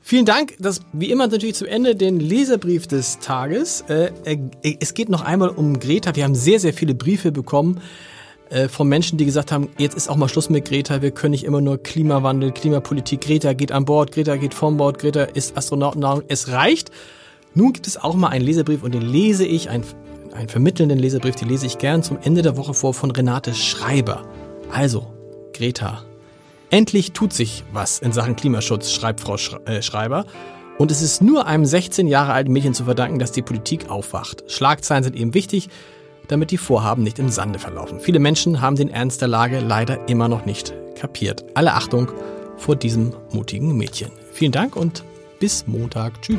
Vielen 0.00 0.26
Dank. 0.26 0.54
Das 0.60 0.80
wie 0.92 1.10
immer 1.10 1.26
natürlich 1.26 1.56
zum 1.56 1.66
Ende 1.66 1.96
den 1.96 2.20
Leserbrief 2.20 2.86
des 2.86 3.18
Tages. 3.18 3.80
Äh, 3.88 4.12
äh, 4.24 4.76
es 4.78 4.94
geht 4.94 5.08
noch 5.08 5.22
einmal 5.22 5.48
um 5.48 5.80
Greta. 5.80 6.14
Wir 6.14 6.22
haben 6.22 6.36
sehr, 6.36 6.60
sehr 6.60 6.72
viele 6.72 6.94
Briefe 6.94 7.32
bekommen 7.32 7.80
äh, 8.48 8.68
von 8.68 8.88
Menschen, 8.88 9.18
die 9.18 9.24
gesagt 9.24 9.50
haben, 9.50 9.70
jetzt 9.76 9.96
ist 9.96 10.08
auch 10.08 10.14
mal 10.14 10.28
Schluss 10.28 10.50
mit 10.50 10.66
Greta. 10.66 11.02
Wir 11.02 11.10
können 11.10 11.32
nicht 11.32 11.42
immer 11.42 11.60
nur 11.60 11.82
Klimawandel, 11.82 12.52
Klimapolitik. 12.52 13.22
Greta 13.22 13.54
geht 13.54 13.72
an 13.72 13.86
Bord, 13.86 14.12
Greta 14.12 14.36
geht 14.36 14.54
vom 14.54 14.76
Bord, 14.76 15.00
Greta 15.00 15.24
ist 15.24 15.56
Astronautennahrung. 15.56 16.22
Es 16.28 16.52
reicht. 16.52 16.92
Nun 17.54 17.72
gibt 17.72 17.88
es 17.88 17.96
auch 17.96 18.14
mal 18.14 18.28
einen 18.28 18.44
Leserbrief 18.44 18.84
und 18.84 18.94
den 18.94 19.02
lese 19.02 19.44
ich, 19.44 19.68
einen, 19.68 19.82
einen 20.32 20.48
vermittelnden 20.48 21.00
Leserbrief, 21.00 21.34
den 21.34 21.48
lese 21.48 21.66
ich 21.66 21.78
gern 21.78 22.04
zum 22.04 22.18
Ende 22.22 22.42
der 22.42 22.56
Woche 22.56 22.72
vor 22.72 22.94
von 22.94 23.10
Renate 23.10 23.52
Schreiber. 23.52 24.22
Also, 24.70 25.08
Greta, 25.52 26.04
Endlich 26.70 27.12
tut 27.12 27.32
sich 27.32 27.64
was 27.72 27.98
in 27.98 28.12
Sachen 28.12 28.36
Klimaschutz, 28.36 28.92
schreibt 28.92 29.20
Frau 29.20 29.34
äh, 29.64 29.82
Schreiber. 29.82 30.24
Und 30.78 30.90
es 30.90 31.02
ist 31.02 31.20
nur 31.20 31.46
einem 31.46 31.66
16 31.66 32.06
Jahre 32.06 32.32
alten 32.32 32.52
Mädchen 32.52 32.74
zu 32.74 32.84
verdanken, 32.84 33.18
dass 33.18 33.32
die 33.32 33.42
Politik 33.42 33.90
aufwacht. 33.90 34.44
Schlagzeilen 34.46 35.04
sind 35.04 35.16
eben 35.16 35.34
wichtig, 35.34 35.68
damit 36.28 36.52
die 36.52 36.56
Vorhaben 36.56 37.02
nicht 37.02 37.18
im 37.18 37.28
Sande 37.28 37.58
verlaufen. 37.58 38.00
Viele 38.00 38.20
Menschen 38.20 38.60
haben 38.60 38.76
den 38.76 38.88
Ernst 38.88 39.20
der 39.20 39.28
Lage 39.28 39.58
leider 39.58 40.08
immer 40.08 40.28
noch 40.28 40.46
nicht 40.46 40.72
kapiert. 40.94 41.44
Alle 41.54 41.74
Achtung 41.74 42.12
vor 42.56 42.76
diesem 42.76 43.14
mutigen 43.32 43.76
Mädchen. 43.76 44.10
Vielen 44.32 44.52
Dank 44.52 44.76
und 44.76 45.04
bis 45.40 45.66
Montag. 45.66 46.22
Tschüss. 46.22 46.38